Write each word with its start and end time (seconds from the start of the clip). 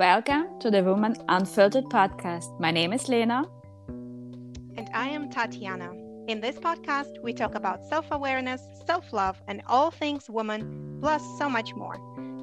Welcome 0.00 0.58
to 0.60 0.70
the 0.70 0.82
Woman 0.82 1.14
Unfiltered 1.28 1.84
podcast. 1.90 2.58
My 2.58 2.70
name 2.70 2.94
is 2.94 3.06
Lena. 3.06 3.44
And 3.86 4.88
I 4.94 5.10
am 5.10 5.28
Tatiana. 5.28 5.92
In 6.26 6.40
this 6.40 6.56
podcast, 6.56 7.22
we 7.22 7.34
talk 7.34 7.54
about 7.54 7.84
self 7.84 8.06
awareness, 8.10 8.62
self 8.86 9.12
love, 9.12 9.36
and 9.46 9.60
all 9.66 9.90
things 9.90 10.30
woman, 10.30 10.96
plus 11.02 11.22
so 11.38 11.50
much 11.50 11.74
more. 11.74 11.98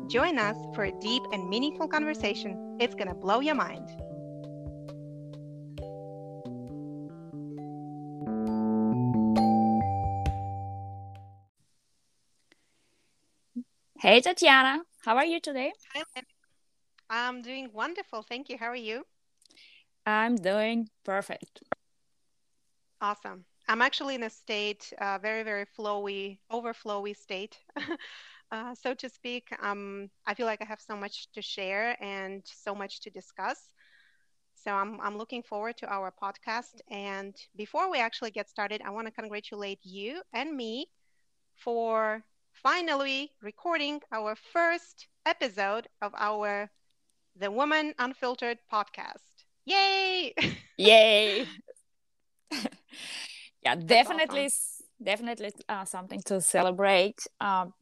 Join 0.07 0.37
us 0.37 0.55
for 0.75 0.83
a 0.83 0.91
deep 1.01 1.23
and 1.33 1.49
meaningful 1.49 1.87
conversation. 1.87 2.77
It's 2.79 2.93
going 2.93 3.07
to 3.07 3.15
blow 3.15 3.39
your 3.39 3.55
mind. 3.55 3.89
Hey, 13.99 14.21
Tatiana. 14.21 14.83
How 15.03 15.15
are 15.15 15.25
you 15.25 15.39
today? 15.39 15.71
Hi, 15.95 16.03
I'm 17.09 17.41
doing 17.41 17.71
wonderful. 17.73 18.21
Thank 18.23 18.49
you. 18.49 18.57
How 18.57 18.67
are 18.67 18.75
you? 18.75 19.05
I'm 20.05 20.35
doing 20.35 20.89
perfect. 21.03 21.63
Awesome. 23.01 23.45
I'm 23.67 23.81
actually 23.81 24.15
in 24.15 24.23
a 24.23 24.29
state, 24.29 24.93
uh, 24.99 25.19
very, 25.19 25.43
very 25.43 25.65
flowy, 25.65 26.39
overflowy 26.51 27.15
state, 27.15 27.57
uh, 28.51 28.73
so 28.75 28.93
to 28.95 29.09
speak. 29.09 29.49
Um, 29.61 30.09
I 30.25 30.33
feel 30.33 30.45
like 30.45 30.61
I 30.61 30.65
have 30.65 30.81
so 30.81 30.95
much 30.95 31.27
to 31.33 31.41
share 31.41 32.01
and 32.01 32.43
so 32.45 32.73
much 32.73 33.01
to 33.01 33.09
discuss. 33.09 33.69
So 34.55 34.71
I'm, 34.71 34.99
I'm 35.01 35.17
looking 35.17 35.43
forward 35.43 35.77
to 35.77 35.87
our 35.87 36.11
podcast. 36.11 36.81
And 36.89 37.35
before 37.55 37.91
we 37.91 37.99
actually 37.99 38.31
get 38.31 38.49
started, 38.49 38.81
I 38.85 38.89
want 38.89 39.07
to 39.07 39.11
congratulate 39.13 39.79
you 39.83 40.21
and 40.33 40.55
me 40.55 40.87
for 41.55 42.23
finally 42.53 43.31
recording 43.41 44.01
our 44.11 44.35
first 44.35 45.07
episode 45.25 45.87
of 46.01 46.13
our 46.17 46.69
The 47.39 47.51
Woman 47.51 47.93
Unfiltered 47.99 48.57
podcast. 48.71 49.45
Yay! 49.65 50.33
Yay! 50.77 51.45
yeah, 53.61 53.75
definitely, 53.75 54.45
awesome. 54.45 54.85
definitely 55.03 55.51
uh, 55.69 55.85
something 55.85 56.19
to 56.25 56.41
celebrate 56.41 57.27
um, 57.39 57.73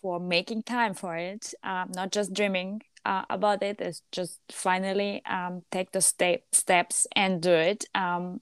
for 0.00 0.20
making 0.20 0.62
time 0.62 0.94
for 0.94 1.16
it. 1.16 1.52
Um, 1.64 1.90
not 1.94 2.12
just 2.12 2.32
dreaming 2.32 2.82
uh, 3.04 3.24
about 3.28 3.62
it, 3.64 3.80
it's 3.80 4.02
just 4.12 4.38
finally 4.52 5.20
um, 5.26 5.62
take 5.72 5.90
the 5.90 6.00
step 6.00 6.42
steps 6.52 7.08
and 7.16 7.42
do 7.42 7.50
it, 7.50 7.86
um, 7.94 8.40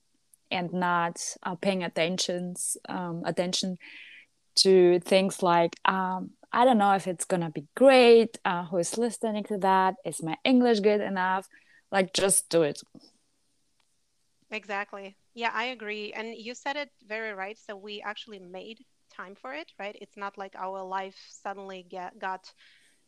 and 0.51 0.75
not 0.75 1.23
uh, 1.45 1.55
paying 1.55 1.83
attentions 1.84 2.77
um, 2.91 3.23
attention 3.25 3.79
to 4.56 5.01
things 5.01 5.42
like 5.42 5.77
um, 5.86 6.33
I 6.55 6.64
don't 6.64 6.78
know 6.78 6.92
if 6.94 7.08
it's 7.08 7.24
gonna 7.24 7.50
be 7.50 7.66
great. 7.74 8.38
Uh, 8.44 8.64
who 8.66 8.78
is 8.78 8.97
listening 8.97 9.42
to 9.44 9.58
that? 9.58 9.97
Is 10.05 10.22
my 10.22 10.36
English 10.44 10.80
good 10.80 11.00
enough? 11.00 11.48
Like, 11.91 12.14
just 12.14 12.48
do 12.48 12.62
it. 12.62 12.80
Exactly. 14.52 15.16
Yeah, 15.34 15.50
I 15.52 15.64
agree. 15.64 16.12
And 16.12 16.28
you 16.36 16.55
said 16.55 16.77
it 16.77 16.91
very 17.05 17.33
right. 17.34 17.58
So 17.58 17.74
we 17.74 18.00
actually 18.02 18.38
made 18.38 18.78
time 19.12 19.34
for 19.34 19.52
it, 19.52 19.72
right? 19.80 19.96
It's 20.00 20.16
not 20.16 20.38
like 20.38 20.55
our 20.56 20.80
life 20.80 21.16
suddenly 21.28 21.84
get, 21.91 22.20
got 22.20 22.52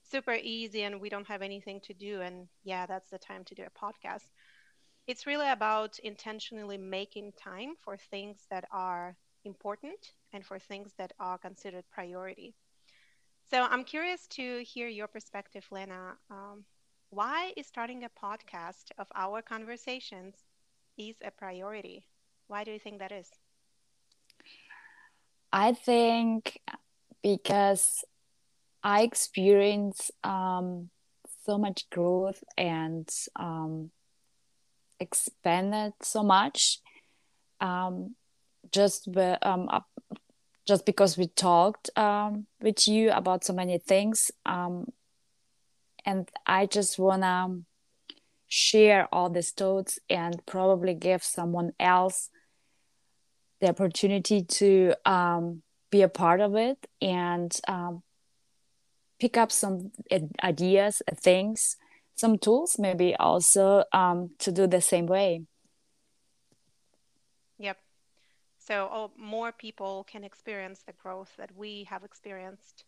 super 0.03 0.35
easy 0.35 0.83
and 0.83 1.01
we 1.01 1.09
don't 1.09 1.29
have 1.29 1.43
anything 1.43 1.81
to 1.83 1.95
do. 1.95 2.23
And 2.23 2.49
yeah, 2.65 2.85
that's 2.87 3.11
the 3.11 3.19
time 3.19 3.45
to 3.45 3.55
do 3.55 3.63
a 3.63 3.79
podcast. 3.79 4.27
It's 5.07 5.25
really 5.25 5.49
about 5.49 6.01
intentionally 6.01 6.79
making 6.79 7.35
time 7.41 7.75
for 7.85 7.97
things 7.97 8.39
that 8.51 8.65
are 8.73 9.17
important 9.45 10.15
and 10.33 10.45
for 10.45 10.59
things 10.59 10.95
that 10.99 11.13
are 11.21 11.39
considered 11.39 11.85
priority. 11.93 12.57
So 13.51 13.63
I'm 13.63 13.85
curious 13.85 14.27
to 14.29 14.65
hear 14.65 14.89
your 14.89 15.07
perspective, 15.07 15.65
Lena. 15.71 16.17
Um, 16.31 16.65
why 17.11 17.53
is 17.57 17.67
starting 17.67 18.05
a 18.05 18.09
podcast 18.11 18.91
of 18.99 19.07
our 19.15 19.41
conversations 19.41 20.35
is 20.99 21.17
a 21.25 21.31
priority? 21.31 22.09
Why 22.49 22.65
do 22.65 22.73
you 22.73 22.79
think 22.81 22.99
that 22.99 23.13
is? 23.13 23.31
I 25.53 25.73
think 25.75 26.61
because 27.23 28.05
I 28.83 29.03
experience 29.03 30.11
um, 30.25 30.91
so 31.45 31.57
much 31.57 31.89
growth 31.91 32.43
and 32.59 33.09
um, 33.37 33.91
expanded 34.99 35.93
so 36.03 36.23
much 36.25 36.81
um, 37.61 38.17
just 38.73 39.09
um, 39.43 39.69
just 40.67 40.85
because 40.85 41.17
we 41.17 41.29
talked 41.29 41.91
um, 41.97 42.47
with 42.61 42.89
you 42.89 43.11
about 43.13 43.45
so 43.45 43.53
many 43.53 43.79
things 43.79 44.31
um, 44.45 44.87
and 46.05 46.31
i 46.47 46.67
just 46.67 46.99
want 46.99 47.23
to 47.23 47.63
share 48.49 49.09
all 49.13 49.29
these 49.29 49.51
thoughts 49.51 49.99
and 50.09 50.45
probably 50.47 50.95
give 50.95 51.23
someone 51.23 51.73
else 51.81 52.31
the 53.61 53.69
opportunity 53.69 54.43
to 54.43 54.95
um, 55.05 55.63
be 55.91 56.03
a 56.03 56.09
part 56.09 56.41
of 56.41 56.55
it 56.55 56.87
and 57.01 57.59
um, 57.69 58.03
pick 59.19 59.37
up 59.37 59.51
some 59.51 59.91
ideas 60.43 61.03
things 61.17 61.77
some 62.15 62.39
tools 62.39 62.77
maybe 62.79 63.15
also 63.17 63.85
um, 63.93 64.31
to 64.39 64.53
do 64.53 64.67
the 64.67 64.81
same 64.81 65.07
way 65.07 65.43
yep 67.59 67.79
so 68.67 68.89
oh, 68.93 69.11
more 69.17 69.53
people 69.53 70.05
can 70.11 70.25
experience 70.25 70.83
the 70.87 70.93
growth 70.93 71.31
that 71.39 71.55
we 71.57 71.85
have 71.85 72.03
experienced 72.03 72.85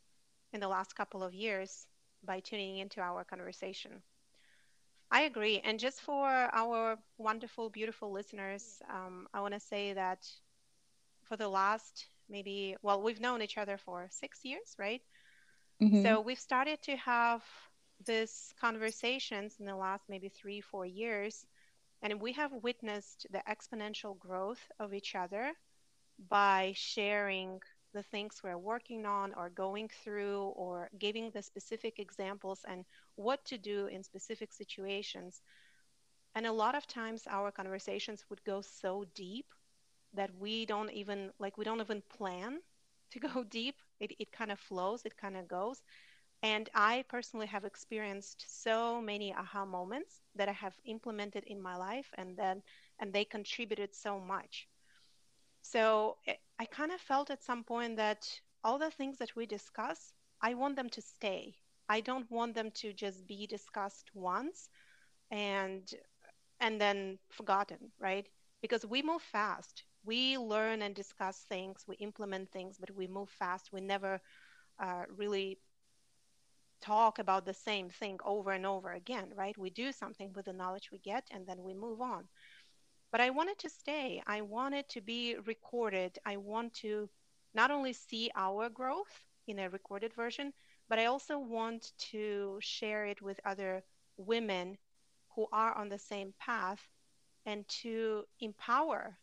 in 0.52 0.60
the 0.60 0.68
last 0.68 0.96
couple 0.96 1.22
of 1.22 1.34
years 1.34 1.86
by 2.24 2.40
tuning 2.40 2.78
into 2.78 3.00
our 3.00 3.22
conversation. 3.24 4.02
I 5.10 5.22
agree. 5.22 5.60
And 5.64 5.78
just 5.78 6.02
for 6.02 6.26
our 6.26 6.98
wonderful, 7.16 7.70
beautiful 7.70 8.12
listeners, 8.12 8.82
um, 8.90 9.26
I 9.32 9.40
want 9.40 9.54
to 9.54 9.60
say 9.60 9.92
that 9.94 10.26
for 11.24 11.36
the 11.36 11.48
last 11.48 12.06
maybe, 12.28 12.76
well, 12.82 13.00
we've 13.02 13.20
known 13.20 13.40
each 13.40 13.56
other 13.56 13.78
for 13.78 14.08
six 14.10 14.40
years, 14.44 14.74
right? 14.78 15.00
Mm-hmm. 15.80 16.02
So 16.02 16.20
we've 16.20 16.40
started 16.40 16.82
to 16.82 16.96
have 16.96 17.42
these 18.04 18.52
conversations 18.60 19.56
in 19.60 19.66
the 19.66 19.76
last 19.76 20.04
maybe 20.08 20.28
three, 20.28 20.60
four 20.60 20.84
years. 20.84 21.46
And 22.02 22.20
we 22.20 22.32
have 22.32 22.52
witnessed 22.52 23.26
the 23.30 23.42
exponential 23.48 24.18
growth 24.18 24.60
of 24.78 24.92
each 24.92 25.14
other 25.14 25.52
by 26.18 26.72
sharing 26.76 27.60
the 27.94 28.02
things 28.02 28.40
we're 28.42 28.58
working 28.58 29.06
on 29.06 29.34
or 29.34 29.50
going 29.50 29.88
through 29.88 30.42
or 30.56 30.88
giving 30.98 31.30
the 31.30 31.42
specific 31.42 31.98
examples 31.98 32.64
and 32.68 32.84
what 33.16 33.44
to 33.46 33.58
do 33.58 33.86
in 33.86 34.02
specific 34.02 34.52
situations. 34.52 35.42
And 36.34 36.46
a 36.46 36.52
lot 36.52 36.74
of 36.74 36.86
times 36.86 37.26
our 37.28 37.50
conversations 37.52 38.24
would 38.30 38.42
go 38.44 38.62
so 38.62 39.04
deep 39.14 39.54
that 40.14 40.34
we 40.36 40.66
don't 40.66 40.90
even 40.92 41.32
like 41.38 41.58
we 41.58 41.64
don't 41.64 41.80
even 41.80 42.02
plan 42.02 42.60
to 43.10 43.20
go 43.20 43.44
deep. 43.50 43.76
It, 44.00 44.12
it 44.18 44.32
kind 44.32 44.50
of 44.52 44.58
flows, 44.60 45.04
it 45.04 45.16
kind 45.16 45.36
of 45.36 45.48
goes. 45.48 45.82
And 46.42 46.68
I 46.74 47.04
personally 47.08 47.46
have 47.48 47.64
experienced 47.64 48.44
so 48.48 49.00
many 49.02 49.34
aha 49.34 49.64
moments 49.64 50.22
that 50.36 50.48
I 50.48 50.52
have 50.52 50.78
implemented 50.84 51.44
in 51.44 51.60
my 51.62 51.76
life 51.76 52.10
and 52.16 52.36
then 52.36 52.62
and 53.00 53.12
they 53.12 53.24
contributed 53.24 53.94
so 53.94 54.20
much. 54.20 54.68
So 55.72 56.16
eh, 56.26 56.34
I 56.58 56.66
kind 56.66 56.92
of 56.92 57.00
felt 57.00 57.30
at 57.30 57.42
some 57.44 57.64
point 57.64 57.96
that 57.96 58.26
all 58.64 58.78
the 58.78 58.90
things 58.90 59.18
that 59.18 59.36
we 59.36 59.46
discuss, 59.46 60.12
I 60.40 60.54
want 60.54 60.76
them 60.76 60.90
to 60.90 61.02
stay. 61.02 61.54
I 61.88 62.00
don't 62.00 62.30
want 62.30 62.54
them 62.54 62.70
to 62.82 62.92
just 62.92 63.26
be 63.26 63.46
discussed 63.46 64.10
once 64.14 64.68
and 65.30 65.82
and 66.60 66.80
then 66.80 67.18
forgotten, 67.30 67.92
right? 68.00 68.28
Because 68.62 68.86
we 68.86 69.02
move 69.02 69.22
fast. 69.22 69.84
We 70.04 70.38
learn 70.38 70.82
and 70.82 70.94
discuss 70.94 71.38
things, 71.48 71.84
we 71.86 71.96
implement 71.96 72.50
things, 72.52 72.78
but 72.78 72.90
we 72.94 73.06
move 73.08 73.30
fast. 73.30 73.72
We 73.72 73.80
never 73.82 74.20
uh, 74.80 75.04
really 75.16 75.58
talk 76.80 77.18
about 77.18 77.44
the 77.44 77.54
same 77.54 77.88
thing 77.90 78.18
over 78.24 78.50
and 78.52 78.66
over 78.66 78.92
again, 78.92 79.32
right? 79.34 79.56
We 79.58 79.70
do 79.70 79.92
something 79.92 80.32
with 80.32 80.46
the 80.46 80.52
knowledge 80.52 80.90
we 80.92 80.98
get 80.98 81.26
and 81.30 81.46
then 81.46 81.62
we 81.62 81.74
move 81.74 82.00
on. 82.00 82.28
But 83.10 83.20
I 83.20 83.30
wanted 83.30 83.58
to 83.58 83.70
stay. 83.70 84.22
I 84.26 84.40
wanted 84.42 84.88
to 84.90 85.00
be 85.00 85.36
recorded. 85.36 86.18
I 86.24 86.36
want 86.38 86.74
to 86.76 87.08
not 87.54 87.70
only 87.70 87.92
see 87.92 88.30
our 88.34 88.68
growth 88.70 89.24
in 89.46 89.58
a 89.58 89.70
recorded 89.70 90.14
version, 90.14 90.52
but 90.88 90.98
I 90.98 91.06
also 91.06 91.38
want 91.38 91.92
to 92.12 92.58
share 92.60 93.06
it 93.06 93.20
with 93.22 93.40
other 93.44 93.84
women 94.16 94.78
who 95.34 95.46
are 95.52 95.74
on 95.76 95.88
the 95.88 95.98
same 95.98 96.34
path 96.38 96.80
and 97.46 97.66
to 97.82 98.24
empower 98.40 99.18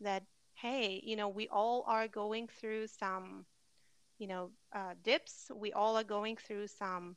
that, 0.00 0.24
hey, 0.54 1.00
you 1.04 1.16
know, 1.16 1.28
we 1.28 1.48
all 1.48 1.84
are 1.86 2.08
going 2.08 2.48
through 2.48 2.86
some, 2.86 3.46
you 4.18 4.26
know, 4.26 4.50
uh, 4.74 4.94
dips. 5.02 5.50
We 5.54 5.72
all 5.72 5.96
are 5.96 6.04
going 6.04 6.36
through 6.36 6.68
some 6.68 7.16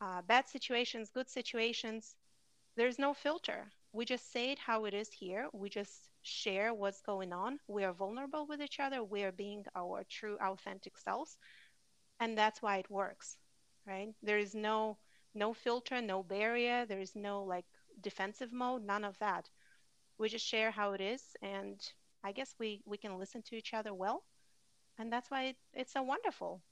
uh, 0.00 0.22
bad 0.22 0.48
situations, 0.48 1.10
good 1.10 1.28
situations. 1.30 2.16
There's 2.76 2.98
no 2.98 3.14
filter 3.14 3.72
we 3.96 4.04
just 4.04 4.30
say 4.30 4.52
it 4.52 4.58
how 4.58 4.84
it 4.84 4.92
is 4.92 5.08
here. 5.10 5.48
We 5.54 5.70
just 5.70 6.10
share 6.22 6.74
what's 6.74 7.00
going 7.00 7.32
on. 7.32 7.58
We 7.66 7.82
are 7.84 7.94
vulnerable 7.94 8.46
with 8.46 8.60
each 8.60 8.78
other. 8.78 9.02
We 9.02 9.22
are 9.24 9.32
being 9.32 9.64
our 9.74 10.04
true, 10.10 10.36
authentic 10.38 10.98
selves. 10.98 11.38
And 12.20 12.36
that's 12.36 12.60
why 12.60 12.76
it 12.76 12.90
works, 12.90 13.38
right? 13.86 14.08
There 14.22 14.38
is 14.38 14.54
no 14.54 14.98
no 15.34 15.54
filter, 15.54 16.02
no 16.02 16.22
barrier. 16.22 16.84
There 16.86 17.00
is 17.00 17.16
no 17.16 17.42
like 17.42 17.64
defensive 18.00 18.52
mode, 18.52 18.84
none 18.84 19.04
of 19.04 19.18
that. 19.18 19.48
We 20.18 20.28
just 20.28 20.46
share 20.46 20.70
how 20.70 20.92
it 20.92 21.00
is, 21.00 21.22
and 21.42 21.80
I 22.24 22.32
guess 22.32 22.54
we 22.58 22.82
we 22.86 22.96
can 22.98 23.18
listen 23.18 23.42
to 23.42 23.56
each 23.56 23.74
other 23.74 23.92
well, 23.94 24.24
and 24.98 25.12
that's 25.12 25.30
why 25.30 25.44
it, 25.44 25.56
it's 25.74 25.92
so 25.92 26.02
wonderful. 26.02 26.62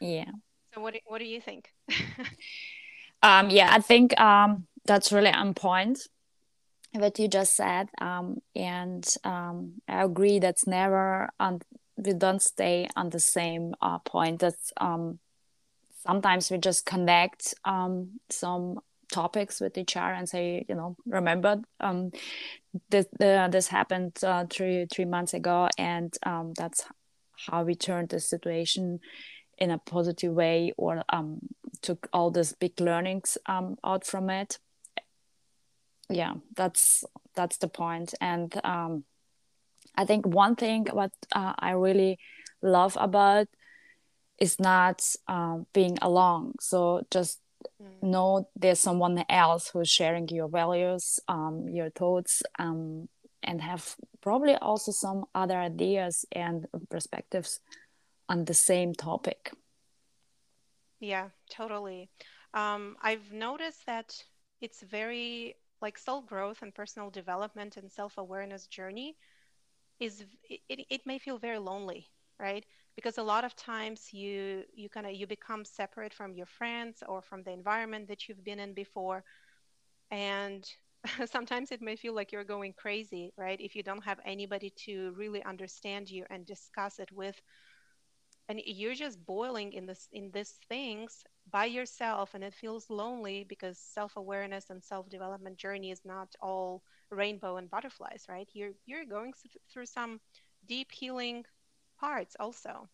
Yeah. 0.00 0.30
So 0.74 0.80
what 0.80 0.94
do, 0.94 1.00
what 1.06 1.18
do 1.18 1.24
you 1.24 1.40
think? 1.40 1.72
um, 3.22 3.50
yeah, 3.50 3.68
I 3.72 3.80
think 3.80 4.18
um, 4.20 4.66
that's 4.86 5.12
really 5.12 5.30
on 5.30 5.54
point 5.54 5.98
what 6.92 7.18
you 7.18 7.28
just 7.28 7.54
said 7.54 7.88
um, 8.00 8.38
and 8.56 9.14
um, 9.24 9.74
i 9.88 10.02
agree 10.02 10.38
that's 10.38 10.66
never 10.66 11.28
on 11.38 11.60
we 12.04 12.12
don't 12.14 12.42
stay 12.42 12.88
on 12.96 13.10
the 13.10 13.20
same 13.20 13.74
uh, 13.80 13.98
point. 13.98 14.40
That's 14.40 14.72
um, 14.78 15.18
sometimes 16.06 16.50
we 16.50 16.58
just 16.58 16.86
connect 16.86 17.54
um, 17.64 18.20
some 18.30 18.80
topics 19.12 19.60
with 19.60 19.76
each 19.76 19.96
other 19.96 20.12
and 20.12 20.28
say 20.28 20.64
you 20.68 20.74
know 20.74 20.96
remember 21.04 21.60
um, 21.80 22.12
this 22.90 23.06
uh, 23.20 23.48
this 23.48 23.66
happened 23.66 24.16
uh, 24.22 24.44
three 24.48 24.86
three 24.92 25.04
months 25.04 25.34
ago 25.34 25.68
and 25.76 26.16
um, 26.24 26.52
that's 26.56 26.84
how 27.48 27.64
we 27.64 27.74
turned 27.74 28.10
the 28.10 28.20
situation 28.20 29.00
in 29.58 29.70
a 29.72 29.78
positive 29.78 30.32
way 30.32 30.72
or 30.76 31.02
took 31.82 32.08
all 32.12 32.30
these 32.30 32.52
big 32.52 32.80
learnings 32.80 33.36
out 33.48 34.06
from 34.06 34.30
it 34.30 34.58
yeah 36.10 36.34
that's 36.56 37.04
that's 37.34 37.58
the 37.58 37.68
point. 37.68 38.14
And 38.20 38.58
um, 38.64 39.04
i 39.96 40.04
think 40.04 40.26
one 40.26 40.56
thing 40.56 40.86
what 40.92 41.10
uh, 41.32 41.54
i 41.58 41.70
really 41.72 42.18
love 42.62 42.96
about 43.00 43.48
is 44.40 44.58
not 44.58 45.02
um, 45.28 45.66
being 45.74 45.98
alone. 46.00 46.54
So 46.60 47.02
just 47.10 47.40
mm. 47.80 48.02
know 48.02 48.48
there's 48.56 48.80
someone 48.80 49.22
else 49.28 49.68
who's 49.68 49.88
sharing 49.88 50.28
your 50.28 50.48
values 50.48 51.20
um, 51.28 51.68
your 51.68 51.90
thoughts 51.90 52.42
um, 52.58 53.08
and 53.42 53.60
have 53.60 53.94
probably 54.20 54.54
also 54.54 54.92
some 54.92 55.24
other 55.34 55.56
ideas 55.58 56.24
and 56.32 56.66
perspectives 56.88 57.60
on 58.28 58.44
the 58.46 58.54
same 58.54 58.94
topic. 58.94 59.52
Yeah 61.00 61.28
totally. 61.50 62.10
Um, 62.52 62.96
i've 63.02 63.32
noticed 63.32 63.86
that 63.86 64.12
it's 64.60 64.82
very 64.82 65.56
like 65.82 65.98
self 65.98 66.26
growth 66.26 66.62
and 66.62 66.74
personal 66.74 67.10
development 67.10 67.76
and 67.76 67.90
self 67.90 68.18
awareness 68.18 68.66
journey 68.66 69.16
is 70.00 70.24
it, 70.48 70.86
it 70.90 71.06
may 71.06 71.18
feel 71.18 71.38
very 71.38 71.58
lonely 71.58 72.08
right? 72.38 72.64
Because 72.96 73.18
a 73.18 73.22
lot 73.22 73.44
of 73.44 73.54
times 73.54 74.12
you 74.12 74.64
you 74.74 74.88
kind 74.88 75.06
of 75.06 75.12
you 75.12 75.26
become 75.26 75.64
separate 75.64 76.14
from 76.14 76.34
your 76.34 76.46
friends 76.46 77.02
or 77.06 77.20
from 77.22 77.42
the 77.42 77.50
environment 77.52 78.08
that 78.08 78.28
you've 78.28 78.44
been 78.44 78.58
in 78.58 78.72
before. 78.74 79.24
And 80.10 80.64
sometimes 81.26 81.72
it 81.72 81.82
may 81.82 81.96
feel 81.96 82.14
like 82.14 82.32
you're 82.32 82.44
going 82.44 82.74
crazy 82.74 83.32
right? 83.36 83.60
If 83.60 83.76
you 83.76 83.82
don't 83.82 84.04
have 84.04 84.20
anybody 84.24 84.70
to 84.86 85.12
really 85.16 85.42
understand 85.44 86.10
you 86.10 86.24
and 86.30 86.46
discuss 86.46 86.98
it 86.98 87.12
with. 87.12 87.40
And 88.48 88.60
you're 88.66 88.94
just 88.94 89.24
boiling 89.24 89.72
in 89.72 89.86
this 89.86 90.08
in 90.12 90.30
these 90.32 90.58
things 90.68 91.24
by 91.50 91.64
yourself 91.64 92.34
and 92.34 92.44
it 92.44 92.54
feels 92.54 92.90
lonely 92.90 93.44
because 93.48 93.78
self-awareness 93.78 94.70
and 94.70 94.82
self-development 94.82 95.56
journey 95.56 95.90
is 95.90 96.00
not 96.04 96.28
all 96.40 96.82
rainbow 97.10 97.56
and 97.56 97.70
butterflies 97.70 98.24
right 98.28 98.48
you're 98.52 98.72
you're 98.86 99.04
going 99.04 99.32
through 99.72 99.86
some 99.86 100.20
deep 100.68 100.90
healing 100.92 101.44
parts 101.98 102.36
also 102.38 102.88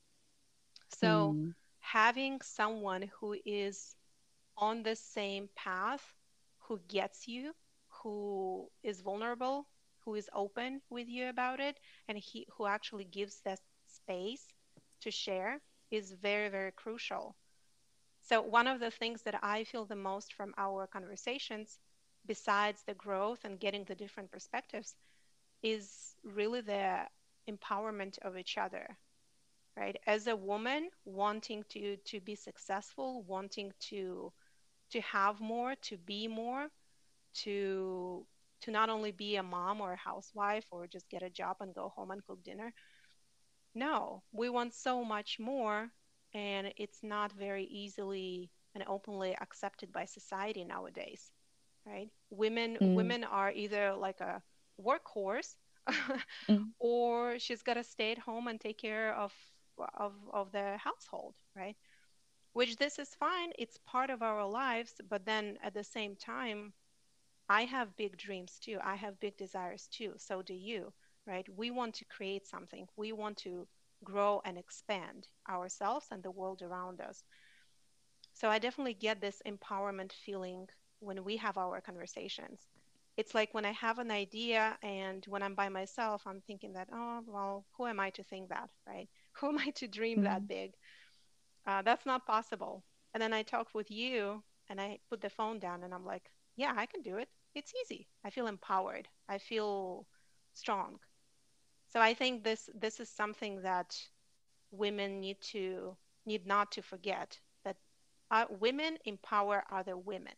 so 0.94 1.34
mm. 1.36 1.52
having 1.80 2.40
someone 2.40 3.10
who 3.20 3.36
is 3.44 3.94
on 4.56 4.82
the 4.82 4.96
same 4.96 5.48
path 5.54 6.14
who 6.58 6.80
gets 6.88 7.28
you 7.28 7.52
who 7.88 8.68
is 8.82 9.00
vulnerable 9.02 9.66
who 10.04 10.14
is 10.14 10.30
open 10.32 10.80
with 10.88 11.08
you 11.08 11.28
about 11.28 11.60
it 11.60 11.78
and 12.08 12.16
he 12.16 12.46
who 12.56 12.66
actually 12.66 13.04
gives 13.04 13.40
that 13.44 13.60
space 13.86 14.46
to 15.00 15.10
share 15.10 15.60
is 15.90 16.12
very, 16.12 16.48
very 16.48 16.72
crucial. 16.72 17.36
So, 18.28 18.42
one 18.42 18.66
of 18.66 18.80
the 18.80 18.90
things 18.90 19.22
that 19.22 19.38
I 19.42 19.64
feel 19.64 19.86
the 19.86 19.96
most 19.96 20.34
from 20.34 20.54
our 20.58 20.86
conversations, 20.86 21.78
besides 22.26 22.82
the 22.84 22.94
growth 22.94 23.44
and 23.44 23.60
getting 23.60 23.84
the 23.84 23.94
different 23.94 24.30
perspectives, 24.30 24.96
is 25.62 26.16
really 26.24 26.60
the 26.62 27.06
empowerment 27.48 28.18
of 28.20 28.36
each 28.36 28.58
other 28.58 28.98
right? 29.76 29.96
As 30.06 30.26
a 30.26 30.36
woman 30.36 30.90
wanting 31.04 31.64
to 31.70 31.96
to 31.98 32.20
be 32.20 32.34
successful 32.34 33.22
wanting 33.24 33.72
to 33.90 34.32
to 34.90 35.00
have 35.02 35.40
more 35.40 35.74
to 35.82 35.98
be 35.98 36.28
more 36.28 36.68
to 37.34 38.26
to 38.62 38.70
not 38.70 38.90
only 38.90 39.12
be 39.12 39.36
a 39.36 39.42
mom 39.42 39.80
or 39.80 39.92
a 39.94 39.96
housewife 39.96 40.66
or 40.70 40.86
just 40.86 41.08
get 41.10 41.22
a 41.22 41.30
job 41.30 41.56
and 41.60 41.74
go 41.74 41.90
home 41.96 42.10
and 42.10 42.24
cook 42.26 42.42
dinner. 42.44 42.72
No, 43.74 44.22
we 44.32 44.48
want 44.48 44.74
so 44.74 45.04
much 45.04 45.38
more, 45.38 45.92
and 46.36 46.70
it's 46.76 47.02
not 47.02 47.32
very 47.32 47.64
easily 47.64 48.50
and 48.74 48.84
openly 48.86 49.34
accepted 49.40 49.90
by 49.90 50.04
society 50.04 50.64
nowadays, 50.64 51.32
right? 51.86 52.10
Women 52.28 52.76
mm. 52.78 52.94
women 52.94 53.24
are 53.24 53.50
either 53.50 53.94
like 53.94 54.20
a 54.20 54.42
workhorse, 54.78 55.56
mm. 56.48 56.66
or 56.78 57.38
she's 57.38 57.62
got 57.62 57.74
to 57.74 57.84
stay 57.84 58.12
at 58.12 58.18
home 58.18 58.48
and 58.48 58.60
take 58.60 58.78
care 58.78 59.14
of 59.14 59.32
of 59.94 60.12
of 60.30 60.52
the 60.52 60.76
household, 60.76 61.34
right? 61.56 61.76
Which 62.52 62.76
this 62.76 62.98
is 62.98 63.14
fine; 63.14 63.52
it's 63.58 63.78
part 63.86 64.10
of 64.10 64.20
our 64.22 64.46
lives, 64.46 64.92
but 65.08 65.24
then 65.24 65.58
at 65.62 65.72
the 65.72 65.84
same 65.84 66.16
time, 66.16 66.74
I 67.48 67.62
have 67.64 67.96
big 67.96 68.18
dreams 68.18 68.58
too. 68.60 68.78
I 68.84 68.96
have 68.96 69.20
big 69.20 69.38
desires 69.38 69.88
too. 69.90 70.12
So 70.18 70.42
do 70.42 70.54
you 70.54 70.92
right? 71.26 71.46
We 71.56 71.70
want 71.72 71.94
to 71.96 72.04
create 72.04 72.46
something. 72.46 72.86
We 72.96 73.12
want 73.12 73.36
to 73.38 73.66
grow 74.04 74.40
and 74.44 74.58
expand 74.58 75.28
ourselves 75.48 76.06
and 76.10 76.22
the 76.22 76.30
world 76.30 76.62
around 76.62 77.00
us. 77.00 77.24
So 78.32 78.48
I 78.48 78.58
definitely 78.58 78.94
get 78.94 79.20
this 79.20 79.40
empowerment 79.46 80.12
feeling 80.12 80.68
when 81.00 81.24
we 81.24 81.36
have 81.38 81.56
our 81.56 81.80
conversations. 81.80 82.66
It's 83.16 83.34
like 83.34 83.54
when 83.54 83.64
I 83.64 83.72
have 83.72 83.98
an 83.98 84.10
idea 84.10 84.76
and 84.82 85.24
when 85.26 85.42
I'm 85.42 85.54
by 85.54 85.70
myself, 85.70 86.22
I'm 86.26 86.42
thinking 86.42 86.74
that, 86.74 86.88
oh, 86.92 87.20
well, 87.26 87.64
who 87.76 87.86
am 87.86 87.98
I 87.98 88.10
to 88.10 88.22
think 88.22 88.50
that, 88.50 88.68
right? 88.86 89.08
Who 89.40 89.48
am 89.48 89.58
I 89.58 89.70
to 89.76 89.86
dream 89.88 90.18
mm-hmm. 90.18 90.24
that 90.24 90.48
big? 90.48 90.72
Uh, 91.66 91.82
that's 91.82 92.06
not 92.06 92.26
possible. 92.26 92.84
And 93.12 93.22
then 93.22 93.32
I 93.32 93.42
talk 93.42 93.68
with 93.74 93.90
you 93.90 94.42
and 94.68 94.80
I 94.80 94.98
put 95.10 95.20
the 95.20 95.30
phone 95.30 95.58
down 95.58 95.82
and 95.82 95.94
I'm 95.94 96.04
like, 96.04 96.30
yeah, 96.56 96.72
I 96.76 96.86
can 96.86 97.02
do 97.02 97.16
it. 97.16 97.28
It's 97.54 97.72
easy. 97.82 98.06
I 98.24 98.30
feel 98.30 98.46
empowered. 98.46 99.08
I 99.28 99.38
feel 99.38 100.06
strong. 100.52 100.98
So 101.96 102.02
I 102.02 102.12
think 102.12 102.44
this 102.44 102.68
this 102.74 103.00
is 103.00 103.08
something 103.08 103.62
that 103.62 103.98
women 104.70 105.18
need 105.18 105.40
to 105.52 105.96
need 106.26 106.46
not 106.46 106.70
to 106.72 106.82
forget 106.82 107.40
that 107.64 107.78
uh, 108.30 108.44
women 108.50 108.98
empower 109.06 109.64
other 109.70 109.96
women. 109.96 110.34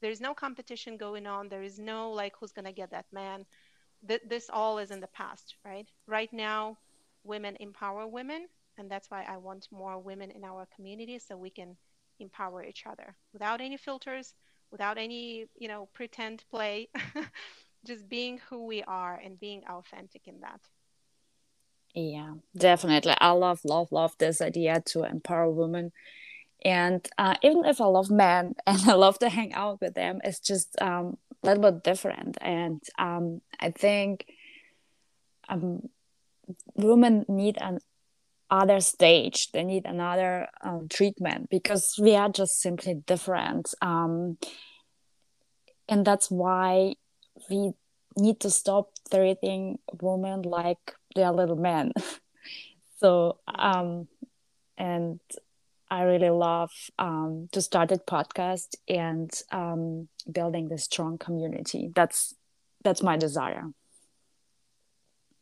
There 0.00 0.10
is 0.10 0.20
no 0.20 0.34
competition 0.34 0.96
going 0.96 1.24
on. 1.24 1.48
There 1.48 1.62
is 1.62 1.78
no 1.78 2.10
like 2.10 2.34
who's 2.34 2.50
gonna 2.50 2.72
get 2.72 2.90
that 2.90 3.06
man. 3.12 3.46
Th- 4.08 4.26
this 4.26 4.50
all 4.52 4.78
is 4.78 4.90
in 4.90 4.98
the 4.98 5.14
past, 5.14 5.54
right? 5.64 5.86
Right 6.08 6.32
now, 6.32 6.78
women 7.22 7.56
empower 7.60 8.08
women, 8.08 8.48
and 8.76 8.90
that's 8.90 9.08
why 9.08 9.22
I 9.22 9.36
want 9.36 9.68
more 9.70 10.00
women 10.00 10.32
in 10.32 10.42
our 10.42 10.66
community 10.74 11.20
so 11.20 11.36
we 11.36 11.50
can 11.50 11.76
empower 12.18 12.64
each 12.64 12.86
other 12.86 13.14
without 13.32 13.60
any 13.60 13.76
filters, 13.76 14.34
without 14.72 14.98
any 14.98 15.46
you 15.54 15.68
know 15.68 15.88
pretend 15.94 16.42
play, 16.50 16.88
just 17.86 18.08
being 18.08 18.40
who 18.50 18.66
we 18.66 18.82
are 18.82 19.14
and 19.24 19.38
being 19.38 19.62
authentic 19.68 20.26
in 20.26 20.40
that. 20.40 20.60
Yeah, 21.94 22.34
definitely. 22.56 23.14
I 23.20 23.30
love, 23.32 23.60
love, 23.64 23.90
love 23.90 24.12
this 24.18 24.40
idea 24.40 24.82
to 24.86 25.04
empower 25.04 25.50
women. 25.50 25.92
And 26.64 27.06
uh, 27.18 27.34
even 27.42 27.64
if 27.64 27.80
I 27.80 27.86
love 27.86 28.10
men 28.10 28.54
and 28.66 28.80
I 28.88 28.94
love 28.94 29.18
to 29.20 29.28
hang 29.28 29.52
out 29.54 29.80
with 29.80 29.94
them, 29.94 30.20
it's 30.24 30.40
just 30.40 30.80
um, 30.80 31.16
a 31.42 31.46
little 31.46 31.70
bit 31.70 31.84
different. 31.84 32.38
And 32.40 32.82
um, 32.98 33.40
I 33.60 33.70
think 33.70 34.26
um, 35.48 35.88
women 36.74 37.24
need 37.28 37.58
an 37.60 37.78
other 38.50 38.80
stage. 38.80 39.50
They 39.52 39.64
need 39.64 39.84
another 39.84 40.48
um, 40.62 40.88
treatment 40.88 41.50
because 41.50 41.94
we 42.00 42.14
are 42.14 42.28
just 42.28 42.60
simply 42.60 42.94
different. 43.06 43.74
Um, 43.82 44.38
and 45.88 46.04
that's 46.04 46.30
why 46.30 46.94
we 47.50 47.72
need 48.16 48.40
to 48.40 48.50
stop 48.50 48.90
treating 49.10 49.78
women 50.00 50.42
like 50.42 50.94
they 51.18 51.24
are 51.24 51.34
little 51.34 51.56
men. 51.56 51.92
so 52.98 53.38
um, 53.52 54.06
and 54.76 55.18
I 55.90 56.02
really 56.02 56.30
love 56.30 56.70
um, 56.98 57.48
to 57.52 57.60
start 57.60 57.90
a 57.90 57.96
podcast 57.96 58.76
and 58.88 59.30
um, 59.50 60.08
building 60.30 60.68
this 60.68 60.84
strong 60.84 61.18
community. 61.18 61.90
That's 61.94 62.34
that's 62.84 63.02
my 63.02 63.16
desire. 63.16 63.64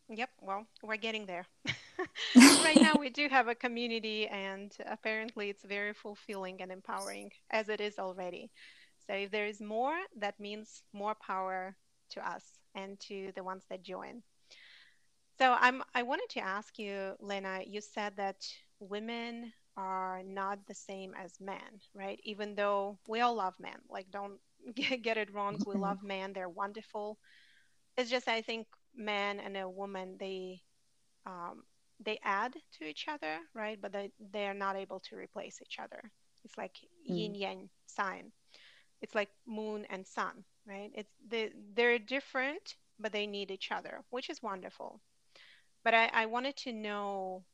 Yep, 0.09 0.31
well, 0.41 0.67
we're 0.83 0.97
getting 0.97 1.27
there. 1.27 1.47
right 2.37 2.81
now, 2.81 2.95
we 2.99 3.11
do 3.11 3.29
have 3.29 3.49
a 3.49 3.57
community, 3.57 4.29
and 4.29 4.73
apparently, 4.87 5.51
it's 5.51 5.65
very 5.65 5.93
fulfilling 5.93 6.63
and 6.63 6.71
empowering 6.71 7.33
as 7.51 7.69
it 7.69 7.81
is 7.81 7.99
already. 7.99 8.51
So, 9.07 9.15
if 9.15 9.33
there 9.33 9.47
is 9.47 9.61
more, 9.61 9.97
that 10.19 10.39
means 10.39 10.83
more 10.93 11.17
power 11.17 11.77
to 12.11 12.27
us 12.27 12.45
and 12.77 12.99
to 13.01 13.33
the 13.35 13.43
ones 13.43 13.65
that 13.69 13.83
join. 13.83 14.23
So, 15.39 15.55
I'm, 15.61 15.83
I 15.95 16.03
wanted 16.03 16.29
to 16.31 16.41
ask 16.41 16.79
you, 16.79 17.15
Lena, 17.21 17.61
you 17.67 17.81
said 17.81 18.15
that 18.17 18.37
women 18.81 19.53
are 19.77 20.23
not 20.25 20.59
the 20.67 20.75
same 20.75 21.13
as 21.15 21.39
men, 21.41 21.81
right? 21.95 22.19
Even 22.25 22.55
though 22.55 22.99
we 23.07 23.21
all 23.21 23.35
love 23.35 23.55
men, 23.61 23.77
like, 23.91 24.11
don't 24.11 24.39
get 24.75 25.19
it 25.19 25.33
wrong, 25.35 25.59
we 25.67 25.75
love 25.75 26.03
men, 26.03 26.33
they're 26.33 26.49
wonderful. 26.49 27.19
It's 27.97 28.11
just, 28.11 28.29
I 28.29 28.41
think 28.41 28.67
man 28.97 29.41
and 29.41 29.57
a 29.57 29.69
woman, 29.69 30.17
they, 30.19 30.63
um, 31.27 31.65
they 32.01 32.19
add 32.25 32.55
to 32.79 32.85
each 32.85 33.07
other, 33.09 33.39
right? 33.55 33.79
But 33.81 33.93
they, 33.93 34.11
they 34.33 34.47
are 34.47 34.55
not 34.55 34.77
able 34.77 35.01
to 35.01 35.17
replace 35.17 35.61
each 35.61 35.79
other. 35.79 36.01
It's 36.45 36.57
like 36.57 36.77
mm. 37.11 37.17
yin 37.19 37.35
yang 37.35 37.69
sign. 37.87 38.33
It's 39.03 39.15
like 39.15 39.29
moon 39.47 39.87
and 39.91 40.07
sun, 40.07 40.45
right? 40.67 40.91
It's 40.95 41.13
they, 41.29 41.51
they're 41.75 41.99
different, 41.99 42.77
but 42.99 43.13
they 43.13 43.27
need 43.27 43.51
each 43.51 43.71
other, 43.71 44.01
which 44.11 44.31
is 44.31 44.43
wonderful. 44.43 45.01
But 45.87 45.95
I, 45.95 46.11
I 46.13 46.27
wanted 46.27 46.57
to 46.65 46.73
know 46.73 47.45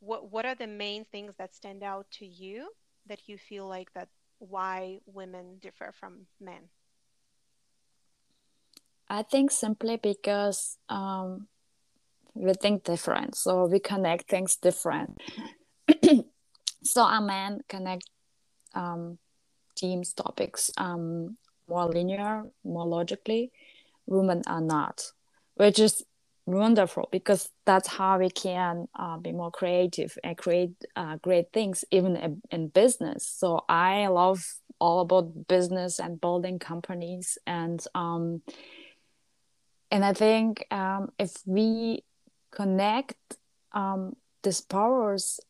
what 0.00 0.32
what 0.32 0.46
are 0.46 0.54
the 0.54 0.66
main 0.66 1.04
things 1.04 1.34
that 1.36 1.54
stand 1.54 1.82
out 1.82 2.06
to 2.12 2.24
you 2.24 2.70
that 3.06 3.28
you 3.28 3.36
feel 3.36 3.68
like 3.68 3.92
that 3.92 4.08
why 4.38 5.00
women 5.04 5.58
differ 5.60 5.92
from 6.00 6.28
men? 6.40 6.70
I 9.10 9.22
think 9.22 9.50
simply 9.50 9.98
because 9.98 10.78
um, 10.88 11.48
we 12.32 12.54
think 12.54 12.84
different 12.84 13.34
so 13.34 13.66
we 13.66 13.80
connect 13.80 14.30
things 14.30 14.56
different 14.56 15.20
so 16.82 17.02
a 17.02 17.20
man 17.20 17.60
connect 17.68 18.08
um, 18.74 19.18
teams 19.76 20.14
topics 20.14 20.70
um, 20.78 21.36
more 21.68 21.84
linear 21.84 22.44
more 22.64 22.86
logically 22.86 23.52
women 24.06 24.40
are 24.46 24.62
not 24.62 25.12
which 25.56 25.78
is 25.78 26.02
wonderful 26.48 27.08
because 27.12 27.50
that's 27.64 27.88
how 27.88 28.18
we 28.18 28.30
can 28.30 28.88
uh, 28.98 29.16
be 29.18 29.32
more 29.32 29.50
creative 29.50 30.16
and 30.24 30.36
create 30.36 30.72
uh, 30.96 31.16
great 31.16 31.52
things 31.52 31.84
even 31.90 32.16
in, 32.16 32.40
in 32.50 32.68
business 32.68 33.26
so 33.26 33.64
i 33.68 34.06
love 34.06 34.44
all 34.78 35.00
about 35.00 35.48
business 35.48 35.98
and 35.98 36.20
building 36.20 36.58
companies 36.58 37.38
and 37.46 37.84
um, 37.94 38.42
and 39.90 40.04
i 40.04 40.12
think 40.12 40.66
um, 40.70 41.10
if 41.18 41.32
we 41.46 42.02
connect 42.50 43.16
um, 43.72 44.14
these 44.42 44.60
powers 44.60 45.40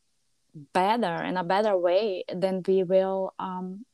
better 0.73 1.23
in 1.25 1.37
a 1.37 1.45
better 1.45 1.77
way, 1.77 2.25
then 2.35 2.63
we 2.67 2.83
will 2.83 3.35
um, 3.39 3.85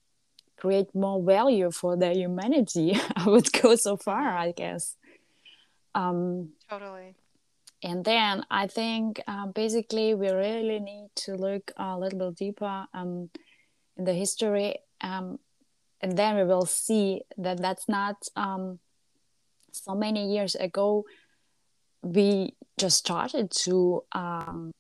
create 0.57 0.95
more 0.95 1.23
value 1.23 1.71
for 1.71 1.97
the 1.97 2.13
humanity. 2.13 2.97
I 3.17 3.29
would 3.29 3.53
go 3.53 3.77
so 3.77 3.97
far, 3.97 4.37
I 4.37 4.53
guess. 4.53 4.97
Um, 5.95 6.51
totally. 6.69 7.15
And 7.83 8.05
then 8.05 8.45
I 8.51 8.67
think 8.67 9.21
uh, 9.27 9.47
basically 9.47 10.15
we 10.15 10.31
really 10.31 10.81
need 10.81 11.09
to 11.17 11.35
look 11.35 11.71
a 11.77 11.99
little 11.99 12.19
bit 12.19 12.37
deeper 12.37 12.87
um, 12.95 13.31
in 13.97 14.05
the 14.05 14.15
history, 14.15 14.77
um, 15.01 15.39
and 16.01 16.17
then 16.17 16.37
we 16.37 16.45
will 16.45 16.67
see 16.67 17.23
that 17.39 17.61
that's 17.61 17.89
not 17.89 18.17
um, 18.37 18.79
so 19.73 19.95
many 19.95 20.33
years 20.33 20.55
ago 20.55 21.05
we 22.05 22.55
just 22.79 22.99
started 22.99 23.51
to 23.51 24.05
um, 24.13 24.71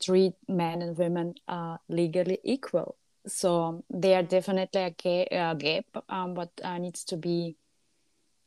treat 0.00 0.34
men 0.48 0.80
and 0.80 0.96
women 0.96 1.34
uh, 1.48 1.76
legally 1.88 2.38
equal. 2.44 2.96
So 3.26 3.84
there 3.90 4.20
are 4.20 4.22
definitely 4.22 4.82
a, 4.82 4.90
ga- 4.90 5.28
a 5.32 5.54
gap, 5.56 6.04
um, 6.08 6.34
but 6.34 6.50
uh, 6.62 6.78
needs 6.78 7.02
to 7.04 7.16
be 7.16 7.56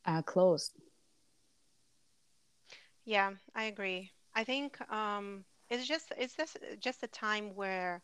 uh, 0.06 0.22
closed. 0.22 0.72
Yeah, 3.04 3.32
I 3.54 3.64
agree. 3.64 4.10
I 4.34 4.44
think 4.44 4.80
um, 4.90 5.44
it's 5.68 5.86
just 5.86 6.12
it's 6.16 6.34
just 6.36 6.56
just 6.80 7.02
a 7.02 7.08
time 7.08 7.54
where 7.54 8.02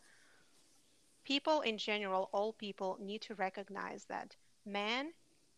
people 1.23 1.61
in 1.61 1.77
general, 1.77 2.29
all 2.33 2.53
people, 2.53 2.97
need 2.99 3.21
to 3.21 3.35
recognize 3.35 4.05
that 4.05 4.35
men 4.65 5.11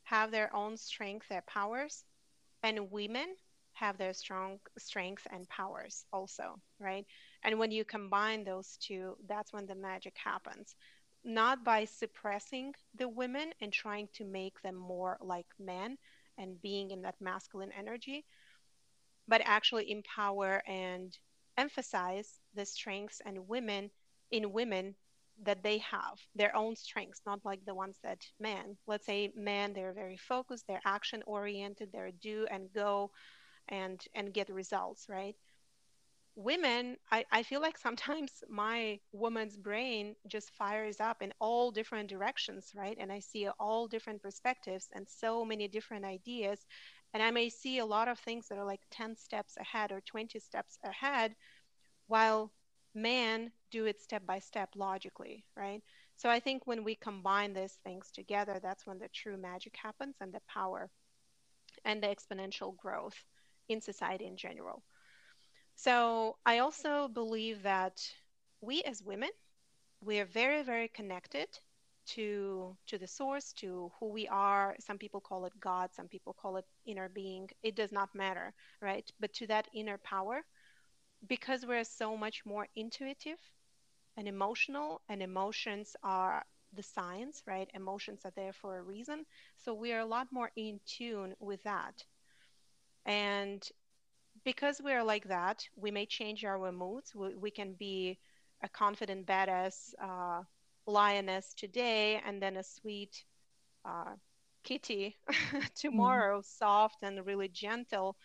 have 0.03 0.31
their 0.31 0.53
own 0.55 0.75
strength, 0.75 1.27
their 1.29 1.43
powers, 1.43 2.03
and 2.63 2.91
women 2.91 3.35
have 3.73 3.97
their 3.97 4.13
strong 4.13 4.59
strengths 4.77 5.27
and 5.31 5.47
powers 5.49 6.05
also, 6.13 6.59
right? 6.79 7.05
And 7.43 7.59
when 7.59 7.71
you 7.71 7.85
combine 7.85 8.43
those 8.43 8.77
two, 8.77 9.17
that's 9.27 9.53
when 9.53 9.65
the 9.67 9.75
magic 9.75 10.17
happens. 10.23 10.75
Not 11.23 11.63
by 11.63 11.85
suppressing 11.85 12.73
the 12.95 13.09
women 13.09 13.53
and 13.61 13.71
trying 13.73 14.09
to 14.15 14.25
make 14.25 14.61
them 14.61 14.75
more 14.75 15.17
like 15.21 15.47
men 15.59 15.97
and 16.37 16.61
being 16.61 16.91
in 16.91 17.01
that 17.03 17.21
masculine 17.21 17.71
energy, 17.77 18.25
but 19.29 19.41
actually 19.45 19.91
empower 19.91 20.63
and 20.67 21.17
emphasize 21.57 22.41
the 22.55 22.65
strengths 22.65 23.21
and 23.25 23.49
women 23.49 23.91
in 24.31 24.53
women 24.53 24.95
that 25.43 25.63
they 25.63 25.79
have 25.79 26.19
their 26.35 26.55
own 26.55 26.75
strengths 26.75 27.21
not 27.25 27.45
like 27.45 27.65
the 27.65 27.75
ones 27.75 27.97
that 28.03 28.21
men. 28.39 28.77
Let's 28.87 29.05
say 29.07 29.31
men 29.35 29.73
they're 29.73 29.93
very 29.93 30.17
focused 30.17 30.65
they're 30.67 30.81
action 30.85 31.23
oriented 31.27 31.91
they're 31.93 32.11
do 32.11 32.47
and 32.51 32.73
go 32.73 33.11
and 33.69 34.03
and 34.15 34.33
get 34.33 34.49
results 34.49 35.07
right? 35.09 35.35
Women 36.35 36.97
I, 37.11 37.25
I 37.31 37.43
feel 37.43 37.61
like 37.61 37.77
sometimes 37.77 38.43
my 38.49 38.99
woman's 39.11 39.57
brain 39.57 40.15
just 40.27 40.51
fires 40.51 40.99
up 40.99 41.21
in 41.21 41.33
all 41.39 41.71
different 41.71 42.09
directions 42.09 42.71
right? 42.75 42.97
And 42.99 43.11
i 43.11 43.19
see 43.19 43.47
all 43.59 43.87
different 43.87 44.21
perspectives 44.23 44.89
and 44.93 45.07
so 45.09 45.45
many 45.45 45.67
different 45.67 46.05
ideas 46.05 46.65
and 47.13 47.23
i 47.23 47.31
may 47.31 47.49
see 47.49 47.79
a 47.79 47.85
lot 47.85 48.07
of 48.07 48.19
things 48.19 48.47
that 48.47 48.57
are 48.57 48.65
like 48.65 48.81
10 48.91 49.15
steps 49.15 49.57
ahead 49.57 49.91
or 49.91 50.01
20 50.01 50.39
steps 50.39 50.77
ahead 50.83 51.35
while 52.07 52.51
men 52.95 53.51
do 53.71 53.85
it 53.85 54.01
step 54.01 54.25
by 54.25 54.39
step 54.39 54.69
logically 54.75 55.45
right 55.55 55.81
so 56.15 56.29
i 56.29 56.39
think 56.39 56.65
when 56.65 56.83
we 56.83 56.95
combine 56.95 57.53
these 57.53 57.79
things 57.83 58.11
together 58.11 58.59
that's 58.61 58.85
when 58.87 58.97
the 58.99 59.09
true 59.09 59.37
magic 59.37 59.75
happens 59.81 60.15
and 60.21 60.33
the 60.33 60.41
power 60.47 60.89
and 61.85 62.01
the 62.03 62.07
exponential 62.07 62.75
growth 62.75 63.23
in 63.67 63.81
society 63.81 64.25
in 64.25 64.37
general. 64.37 64.83
So 65.75 66.37
I 66.45 66.59
also 66.59 67.07
believe 67.07 67.63
that 67.63 68.01
we 68.61 68.81
as 68.83 69.01
women, 69.03 69.29
we 70.01 70.19
are 70.19 70.25
very, 70.25 70.63
very 70.63 70.87
connected 70.87 71.47
to 72.15 72.75
to 72.87 72.97
the 72.97 73.07
source, 73.07 73.53
to 73.53 73.91
who 73.99 74.07
we 74.09 74.27
are. 74.27 74.75
Some 74.79 74.97
people 74.97 75.21
call 75.21 75.45
it 75.45 75.53
God, 75.59 75.93
some 75.93 76.07
people 76.07 76.33
call 76.33 76.57
it 76.57 76.65
inner 76.85 77.09
being. 77.09 77.49
It 77.63 77.75
does 77.75 77.91
not 77.91 78.15
matter, 78.15 78.53
right? 78.81 79.09
But 79.19 79.33
to 79.35 79.47
that 79.47 79.67
inner 79.73 79.97
power, 79.97 80.41
because 81.27 81.65
we're 81.65 81.83
so 81.83 82.17
much 82.17 82.45
more 82.45 82.67
intuitive 82.75 83.39
and 84.17 84.27
emotional, 84.27 85.01
and 85.09 85.21
emotions 85.21 85.95
are 86.03 86.43
the 86.73 86.83
signs, 86.83 87.41
right? 87.47 87.69
Emotions 87.73 88.21
are 88.25 88.33
there 88.35 88.53
for 88.53 88.77
a 88.77 88.83
reason. 88.83 89.25
So 89.57 89.73
we 89.73 89.93
are 89.93 90.01
a 90.01 90.05
lot 90.05 90.27
more 90.31 90.51
in 90.55 90.79
tune 90.85 91.35
with 91.39 91.63
that. 91.63 92.03
And 93.05 93.67
because 94.43 94.81
we're 94.83 95.03
like 95.03 95.27
that, 95.27 95.67
we 95.75 95.91
may 95.91 96.05
change 96.05 96.45
our 96.45 96.71
moods. 96.71 97.15
We, 97.15 97.35
we 97.35 97.51
can 97.51 97.73
be 97.73 98.19
a 98.63 98.69
confident, 98.69 99.25
badass 99.25 99.93
uh, 100.01 100.43
lioness 100.89 101.53
today 101.53 102.21
and 102.25 102.41
then 102.41 102.57
a 102.57 102.63
sweet 102.63 103.23
uh, 103.85 104.15
kitty 104.63 105.17
tomorrow, 105.75 106.39
mm. 106.39 106.45
soft 106.45 107.03
and 107.03 107.25
really 107.25 107.47
gentle. 107.49 108.17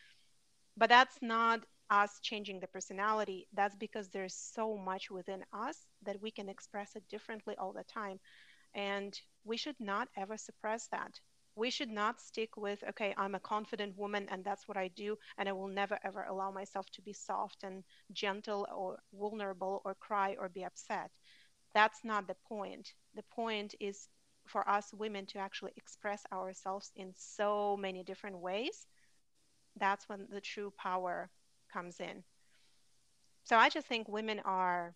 But 0.76 0.88
that's 0.88 1.18
not 1.22 1.60
us 1.90 2.18
changing 2.22 2.60
the 2.60 2.66
personality. 2.66 3.46
That's 3.52 3.76
because 3.76 4.08
there's 4.08 4.34
so 4.34 4.76
much 4.76 5.10
within 5.10 5.44
us 5.52 5.86
that 6.02 6.20
we 6.20 6.30
can 6.30 6.48
express 6.48 6.96
it 6.96 7.08
differently 7.08 7.54
all 7.58 7.72
the 7.72 7.84
time. 7.84 8.18
And 8.74 9.18
we 9.44 9.56
should 9.56 9.78
not 9.78 10.08
ever 10.16 10.36
suppress 10.36 10.88
that 10.88 11.20
we 11.56 11.70
should 11.70 11.90
not 11.90 12.20
stick 12.20 12.56
with 12.56 12.82
okay 12.88 13.14
i'm 13.16 13.34
a 13.34 13.40
confident 13.40 13.96
woman 13.96 14.26
and 14.30 14.44
that's 14.44 14.66
what 14.66 14.76
i 14.76 14.88
do 14.88 15.16
and 15.38 15.48
i 15.48 15.52
will 15.52 15.68
never 15.68 15.98
ever 16.04 16.24
allow 16.24 16.50
myself 16.50 16.86
to 16.90 17.02
be 17.02 17.12
soft 17.12 17.62
and 17.62 17.84
gentle 18.12 18.66
or 18.74 18.98
vulnerable 19.12 19.80
or 19.84 19.94
cry 19.94 20.36
or 20.38 20.48
be 20.48 20.64
upset 20.64 21.10
that's 21.74 22.04
not 22.04 22.26
the 22.26 22.36
point 22.48 22.94
the 23.14 23.22
point 23.24 23.74
is 23.80 24.08
for 24.46 24.68
us 24.68 24.92
women 24.94 25.26
to 25.26 25.38
actually 25.38 25.72
express 25.76 26.24
ourselves 26.32 26.92
in 26.96 27.12
so 27.16 27.76
many 27.76 28.02
different 28.02 28.38
ways 28.38 28.86
that's 29.78 30.08
when 30.08 30.26
the 30.30 30.40
true 30.40 30.72
power 30.78 31.30
comes 31.72 32.00
in 32.00 32.22
so 33.44 33.56
i 33.56 33.68
just 33.68 33.86
think 33.86 34.08
women 34.08 34.40
are 34.44 34.94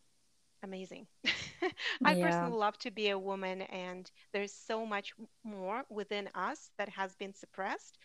amazing. 0.62 1.06
I 2.04 2.14
yeah. 2.14 2.24
personally 2.26 2.58
love 2.58 2.78
to 2.78 2.90
be 2.90 3.10
a 3.10 3.18
woman, 3.18 3.62
and 3.62 4.10
there's 4.32 4.52
so 4.52 4.84
much 4.86 5.12
more 5.44 5.84
within 5.90 6.28
us 6.34 6.70
that 6.78 6.88
has 6.90 7.14
been 7.16 7.34
suppressed. 7.34 7.98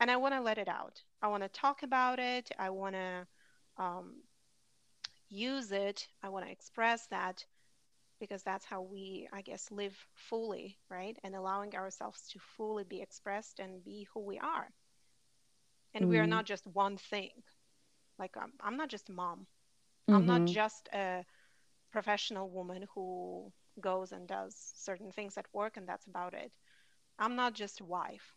and 0.00 0.10
I 0.10 0.16
want 0.16 0.34
to 0.34 0.40
let 0.40 0.58
it 0.58 0.68
out. 0.68 1.02
I 1.22 1.28
want 1.28 1.42
to 1.42 1.48
talk 1.48 1.82
about 1.82 2.18
it. 2.18 2.50
I 2.58 2.70
want 2.70 2.94
to 2.96 3.26
um, 3.78 4.16
use 5.30 5.72
it. 5.72 6.06
I 6.22 6.28
want 6.28 6.44
to 6.46 6.52
express 6.52 7.06
that 7.08 7.44
because 8.20 8.42
that's 8.42 8.64
how 8.64 8.82
we, 8.82 9.28
I 9.32 9.42
guess, 9.42 9.70
live 9.70 9.96
fully, 10.14 10.78
right? 10.90 11.16
And 11.22 11.34
allowing 11.34 11.74
ourselves 11.74 12.28
to 12.32 12.38
fully 12.56 12.84
be 12.84 13.02
expressed 13.02 13.58
and 13.58 13.84
be 13.84 14.06
who 14.12 14.20
we 14.20 14.38
are. 14.38 14.68
And 15.94 16.02
mm-hmm. 16.02 16.10
we 16.10 16.18
are 16.18 16.22
mm-hmm. 16.22 16.30
not 16.30 16.46
just 16.46 16.66
one 16.66 16.96
thing. 16.96 17.30
Like, 18.18 18.36
I'm, 18.36 18.52
I'm 18.60 18.76
not 18.76 18.88
just 18.88 19.08
a 19.08 19.12
mom. 19.12 19.46
Mm-hmm. 20.08 20.14
I'm 20.14 20.26
not 20.26 20.40
mm-hmm. 20.42 20.54
just 20.54 20.88
a 20.92 21.24
professional 21.90 22.50
woman 22.50 22.86
who 22.94 23.52
goes 23.80 24.12
and 24.12 24.26
does 24.26 24.54
certain 24.74 25.10
things 25.12 25.36
at 25.36 25.46
work 25.52 25.76
and 25.76 25.88
that's 25.88 26.06
about 26.06 26.34
it. 26.34 26.52
I'm 27.18 27.36
not 27.36 27.54
just 27.54 27.80
a 27.80 27.84
wife, 27.84 28.34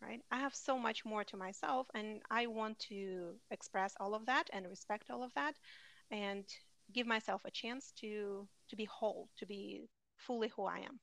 right? 0.00 0.20
I 0.30 0.38
have 0.38 0.54
so 0.54 0.78
much 0.78 1.04
more 1.04 1.24
to 1.24 1.36
myself 1.36 1.86
and 1.94 2.20
I 2.30 2.46
want 2.46 2.78
to 2.90 3.34
express 3.50 3.94
all 4.00 4.14
of 4.14 4.26
that 4.26 4.48
and 4.52 4.68
respect 4.68 5.10
all 5.10 5.22
of 5.22 5.34
that 5.34 5.54
and 6.10 6.44
give 6.92 7.06
myself 7.06 7.42
a 7.44 7.50
chance 7.50 7.92
to 8.00 8.46
to 8.70 8.76
be 8.76 8.86
whole, 8.86 9.28
to 9.38 9.46
be 9.46 9.88
fully 10.16 10.50
who 10.56 10.64
I 10.64 10.78
am. 10.78 11.00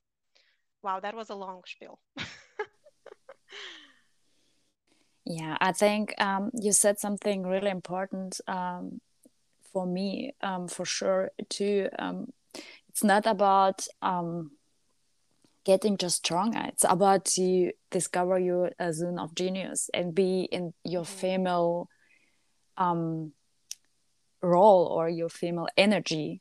Wow, 0.82 1.00
that 1.00 1.14
was 1.14 1.30
a 1.30 1.34
long 1.34 1.62
spiel. 1.66 1.98
yeah, 5.24 5.56
I 5.60 5.72
think 5.72 6.14
um, 6.20 6.50
you 6.54 6.72
said 6.72 6.98
something 6.98 7.42
really 7.44 7.70
important 7.70 8.40
um, 8.46 9.00
for 9.72 9.86
me, 9.86 10.34
um, 10.40 10.68
for 10.68 10.84
sure, 10.84 11.30
too. 11.48 11.88
Um, 11.98 12.32
it's 12.88 13.04
not 13.04 13.26
about 13.26 13.86
um, 14.02 14.52
getting 15.64 15.96
just 15.96 16.16
stronger. 16.16 16.62
It's 16.68 16.84
about 16.88 17.24
to 17.36 17.72
discover 17.90 18.38
your 18.38 18.70
uh, 18.78 18.92
zone 18.92 19.18
of 19.18 19.34
genius 19.34 19.90
and 19.92 20.14
be 20.14 20.48
in 20.50 20.72
your 20.84 21.02
mm-hmm. 21.02 21.18
female 21.18 21.88
um, 22.76 23.32
role 24.40 24.86
or 24.86 25.08
your 25.08 25.28
female 25.28 25.68
energy 25.76 26.40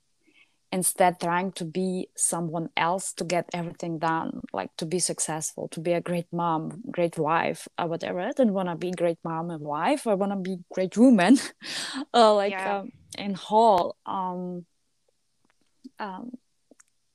instead 0.71 1.19
trying 1.19 1.51
to 1.53 1.63
be 1.63 2.09
someone 2.15 2.69
else 2.75 3.13
to 3.13 3.23
get 3.23 3.49
everything 3.53 3.97
done 3.99 4.41
like 4.51 4.69
to 4.77 4.85
be 4.85 4.99
successful 4.99 5.67
to 5.69 5.79
be 5.79 5.93
a 5.93 6.01
great 6.01 6.27
mom 6.31 6.81
great 6.91 7.17
wife 7.17 7.67
or 7.79 7.87
whatever. 7.87 8.19
I 8.19 8.31
don't 8.31 8.53
want 8.53 8.69
to 8.69 8.75
be 8.75 8.91
great 8.91 9.17
mom 9.23 9.49
and 9.49 9.61
wife. 9.61 10.07
I 10.07 10.13
want 10.15 10.31
to 10.31 10.37
be 10.37 10.57
great 10.73 10.97
woman 10.97 11.37
uh, 12.13 12.33
like 12.35 12.51
yeah. 12.51 12.79
um, 12.79 12.91
in 13.17 13.33
whole 13.33 13.95
um, 14.05 14.65
um, 15.99 16.31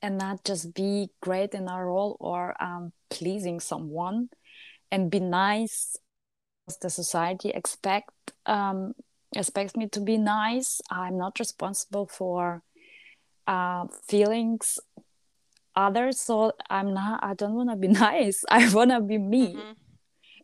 and 0.00 0.18
not 0.18 0.44
just 0.44 0.74
be 0.74 1.10
great 1.20 1.54
in 1.54 1.68
our 1.68 1.86
role 1.86 2.16
or 2.20 2.54
um, 2.60 2.92
pleasing 3.10 3.60
someone 3.60 4.28
and 4.90 5.10
be 5.10 5.20
nice 5.20 5.96
the 6.80 6.90
society 6.90 7.50
expect 7.50 8.10
um, 8.46 8.94
expects 9.34 9.76
me 9.76 9.88
to 9.88 10.00
be 10.00 10.18
nice. 10.18 10.80
I'm 10.90 11.18
not 11.18 11.38
responsible 11.38 12.06
for 12.06 12.62
uh, 13.46 13.86
feelings. 14.06 14.78
Others 15.74 16.20
so 16.20 16.52
i'm 16.68 16.92
not 16.92 17.24
i 17.24 17.32
don't 17.32 17.54
want 17.54 17.70
to 17.70 17.76
be 17.76 17.88
nice. 18.06 18.44
I 18.50 18.68
want 18.74 18.90
to 18.90 19.00
be 19.00 19.18
me. 19.18 19.54
Mm-hmm. 19.54 19.72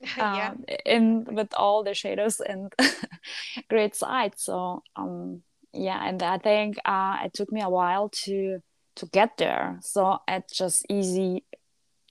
yeah. 0.17 0.51
um, 0.51 0.65
in 0.87 1.25
with 1.25 1.53
all 1.55 1.83
the 1.83 1.93
shadows 1.93 2.41
and 2.41 2.73
great 3.69 3.95
sides. 3.95 4.43
So 4.43 4.83
um 4.97 5.43
yeah 5.75 6.09
and 6.09 6.23
i 6.23 6.39
think 6.39 6.79
uh, 6.87 7.19
it 7.25 7.35
took 7.35 7.53
me 7.53 7.61
a 7.61 7.69
while 7.69 8.09
to 8.25 8.61
to 8.97 9.07
get 9.07 9.37
there. 9.37 9.79
So 9.83 10.19
it's 10.27 10.57
just 10.57 10.87
easy 10.89 11.45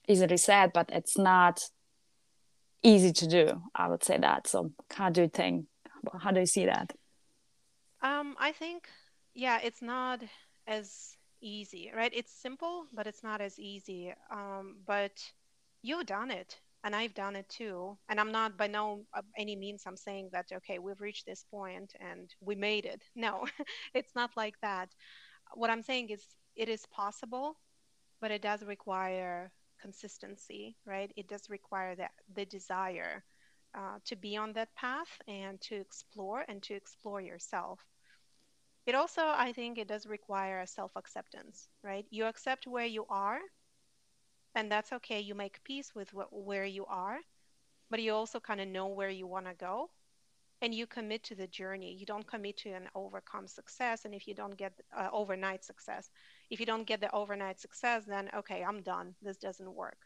easily 0.06 0.36
said 0.36 0.72
but 0.72 0.88
it's 0.92 1.18
not 1.18 1.60
easy 2.82 3.12
to 3.12 3.26
do 3.26 3.62
i 3.74 3.88
would 3.88 4.04
say 4.04 4.16
that. 4.18 4.46
So 4.46 4.70
how 4.94 5.10
do 5.10 5.22
you 5.22 5.28
think 5.28 5.66
how 6.20 6.30
do 6.30 6.40
you 6.40 6.46
see 6.46 6.66
that? 6.66 6.92
Um 8.00 8.36
i 8.38 8.52
think 8.52 8.88
yeah 9.34 9.58
it's 9.62 9.82
not 9.82 10.22
as 10.68 11.16
easy, 11.42 11.92
right? 11.96 12.12
It's 12.14 12.32
simple, 12.32 12.86
but 12.94 13.08
it's 13.08 13.24
not 13.24 13.40
as 13.42 13.58
easy. 13.58 14.14
Um, 14.32 14.78
but 14.86 15.12
you've 15.82 16.06
done 16.06 16.30
it, 16.30 16.60
and 16.84 16.94
I've 16.96 17.14
done 17.14 17.36
it 17.36 17.48
too. 17.48 17.98
And 18.08 18.20
I'm 18.20 18.32
not 18.32 18.58
by 18.58 18.68
no 18.68 19.06
uh, 19.14 19.22
any 19.38 19.56
means 19.56 19.84
I'm 19.86 19.96
saying 19.96 20.30
that 20.32 20.46
okay, 20.52 20.78
we've 20.78 21.00
reached 21.00 21.26
this 21.26 21.44
point 21.50 21.94
and 22.00 22.30
we 22.40 22.56
made 22.56 22.86
it. 22.86 23.02
No, 23.16 23.46
it's 23.94 24.14
not 24.14 24.30
like 24.36 24.54
that. 24.62 24.90
What 25.54 25.70
I'm 25.70 25.82
saying 25.82 26.10
is 26.10 26.24
it 26.56 26.68
is 26.68 26.86
possible, 26.86 27.58
but 28.20 28.30
it 28.30 28.42
does 28.42 28.64
require 28.64 29.52
consistency, 29.80 30.76
right? 30.86 31.12
It 31.16 31.28
does 31.28 31.50
require 31.50 31.96
that 31.96 32.12
the 32.34 32.46
desire 32.46 33.24
uh, 33.76 33.98
to 34.06 34.16
be 34.16 34.36
on 34.36 34.52
that 34.54 34.74
path 34.76 35.20
and 35.28 35.60
to 35.62 35.76
explore 35.76 36.44
and 36.48 36.62
to 36.64 36.74
explore 36.74 37.20
yourself 37.20 37.80
it 38.88 38.94
also 38.94 39.22
i 39.46 39.52
think 39.52 39.78
it 39.78 39.86
does 39.88 40.06
require 40.06 40.60
a 40.60 40.66
self-acceptance 40.66 41.68
right? 41.84 42.06
You 42.10 42.24
accept 42.24 42.66
where 42.66 42.86
you 42.86 43.04
are 43.10 43.40
and 44.54 44.72
that's 44.72 44.92
okay. 44.92 45.20
You 45.20 45.34
make 45.34 45.62
peace 45.64 45.94
with 45.94 46.10
where 46.30 46.64
you 46.64 46.86
are 46.86 47.18
but 47.90 48.02
you 48.02 48.12
also 48.14 48.40
kind 48.40 48.60
of 48.60 48.68
know 48.68 48.86
where 48.88 49.10
you 49.10 49.26
want 49.26 49.46
to 49.46 49.54
go 49.54 49.90
and 50.62 50.74
you 50.74 50.86
commit 50.86 51.22
to 51.24 51.34
the 51.36 51.46
journey. 51.46 51.94
You 51.94 52.06
don't 52.06 52.26
commit 52.26 52.56
to 52.58 52.70
an 52.70 52.88
overcome 52.94 53.46
success 53.46 54.04
and 54.06 54.14
if 54.14 54.26
you 54.26 54.34
don't 54.34 54.56
get 54.56 54.72
uh, 54.96 55.08
overnight 55.12 55.64
success 55.64 56.10
if 56.50 56.60
you 56.60 56.66
don't 56.66 56.86
get 56.86 57.00
the 57.00 57.12
overnight 57.14 57.60
success 57.60 58.04
then 58.06 58.30
okay 58.34 58.64
i'm 58.64 58.82
done. 58.82 59.14
This 59.22 59.36
doesn't 59.36 59.74
work. 59.74 59.98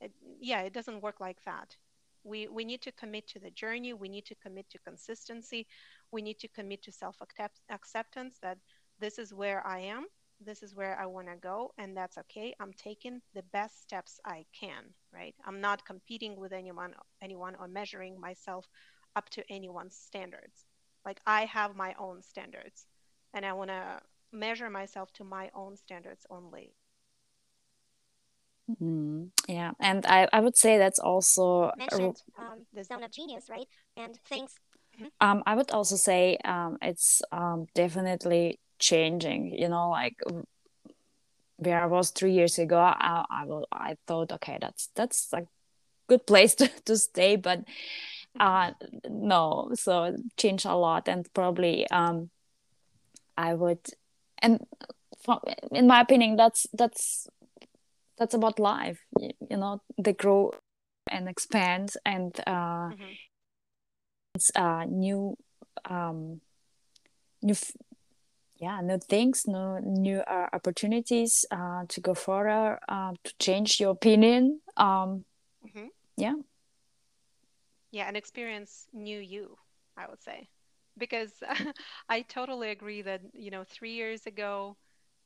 It, 0.00 0.12
yeah 0.40 0.62
it 0.62 0.72
doesn't 0.72 1.02
work 1.02 1.20
like 1.20 1.44
that 1.44 1.76
we 2.24 2.48
we 2.48 2.64
need 2.64 2.82
to 2.82 2.92
commit 2.92 3.26
to 3.28 3.38
the 3.38 3.50
journey 3.50 3.92
we 3.92 4.08
need 4.08 4.24
to 4.26 4.34
commit 4.36 4.68
to 4.70 4.78
consistency 4.78 5.66
we 6.12 6.22
need 6.22 6.38
to 6.38 6.48
commit 6.48 6.82
to 6.82 6.92
self 6.92 7.16
acceptance 7.70 8.38
that 8.42 8.58
this 8.98 9.18
is 9.18 9.32
where 9.32 9.66
I 9.66 9.78
am, 9.80 10.06
this 10.40 10.62
is 10.62 10.74
where 10.74 10.98
I 10.98 11.06
want 11.06 11.28
to 11.28 11.36
go, 11.36 11.72
and 11.78 11.96
that's 11.96 12.18
okay. 12.18 12.54
I'm 12.60 12.72
taking 12.74 13.20
the 13.34 13.42
best 13.44 13.82
steps 13.82 14.20
I 14.24 14.44
can, 14.58 14.84
right? 15.12 15.34
I'm 15.44 15.60
not 15.60 15.86
competing 15.86 16.38
with 16.38 16.52
anyone, 16.52 16.94
anyone 17.22 17.56
or 17.58 17.66
measuring 17.66 18.20
myself 18.20 18.68
up 19.16 19.30
to 19.30 19.44
anyone's 19.50 19.96
standards. 19.96 20.66
Like 21.04 21.20
I 21.26 21.46
have 21.46 21.76
my 21.76 21.94
own 21.98 22.22
standards, 22.22 22.86
and 23.32 23.46
I 23.46 23.54
want 23.54 23.70
to 23.70 24.00
measure 24.32 24.68
myself 24.70 25.12
to 25.14 25.24
my 25.24 25.50
own 25.54 25.76
standards 25.76 26.26
only. 26.30 26.74
Mm-hmm. 28.70 29.24
Yeah, 29.48 29.72
and 29.80 30.06
I, 30.06 30.28
I 30.32 30.40
would 30.40 30.56
say 30.56 30.78
that's 30.78 30.98
also 30.98 31.72
mentioned 31.76 32.22
um, 32.38 32.66
the 32.72 32.84
zone 32.84 33.02
of 33.02 33.10
genius, 33.10 33.46
right? 33.50 33.66
And 33.96 34.16
things 34.28 34.54
um, 35.20 35.42
I 35.46 35.54
would 35.54 35.70
also 35.70 35.96
say 35.96 36.36
um, 36.44 36.78
it's 36.82 37.22
um, 37.32 37.66
definitely 37.74 38.58
changing. 38.78 39.54
You 39.54 39.68
know, 39.68 39.90
like 39.90 40.16
where 41.56 41.82
I 41.82 41.86
was 41.86 42.10
three 42.10 42.32
years 42.32 42.58
ago, 42.58 42.78
I, 42.78 43.24
I, 43.30 43.44
will, 43.44 43.66
I 43.70 43.96
thought, 44.06 44.32
okay, 44.32 44.58
that's 44.60 44.88
that's 44.94 45.32
a 45.32 45.46
good 46.08 46.26
place 46.26 46.54
to, 46.56 46.68
to 46.86 46.96
stay, 46.96 47.36
but 47.36 47.64
uh, 48.38 48.72
no, 49.08 49.70
so 49.74 50.04
it 50.04 50.20
changed 50.36 50.66
a 50.66 50.74
lot, 50.74 51.08
and 51.08 51.32
probably 51.34 51.88
um, 51.90 52.30
I 53.36 53.54
would, 53.54 53.80
and 54.38 54.64
from, 55.24 55.40
in 55.72 55.86
my 55.86 56.00
opinion, 56.00 56.36
that's 56.36 56.66
that's 56.72 57.28
that's 58.20 58.34
about 58.34 58.60
life. 58.60 59.00
You, 59.18 59.30
you 59.50 59.56
know, 59.56 59.82
they 59.98 60.12
grow 60.12 60.52
and 61.10 61.28
expand, 61.28 61.94
and 62.06 62.38
uh, 62.46 62.94
mm-hmm 62.94 63.12
uh, 64.54 64.84
new 64.88 65.36
um, 65.88 66.40
new 67.42 67.54
yeah 68.58 68.80
new 68.80 68.98
things 68.98 69.46
new 69.46 69.80
new 69.80 70.18
uh, 70.20 70.48
opportunities 70.52 71.44
uh, 71.50 71.84
to 71.88 72.00
go 72.00 72.14
further 72.14 72.78
uh, 72.88 73.12
to 73.24 73.32
change 73.38 73.80
your 73.80 73.90
opinion 73.90 74.60
um, 74.76 75.24
mm-hmm. 75.66 75.86
yeah 76.16 76.34
yeah 77.90 78.06
and 78.06 78.16
experience 78.16 78.86
new 78.92 79.18
you 79.18 79.56
i 79.96 80.06
would 80.08 80.22
say 80.22 80.48
because 80.98 81.32
i 82.08 82.22
totally 82.22 82.70
agree 82.70 83.02
that 83.02 83.20
you 83.32 83.50
know 83.50 83.64
three 83.64 83.94
years 83.94 84.26
ago 84.26 84.76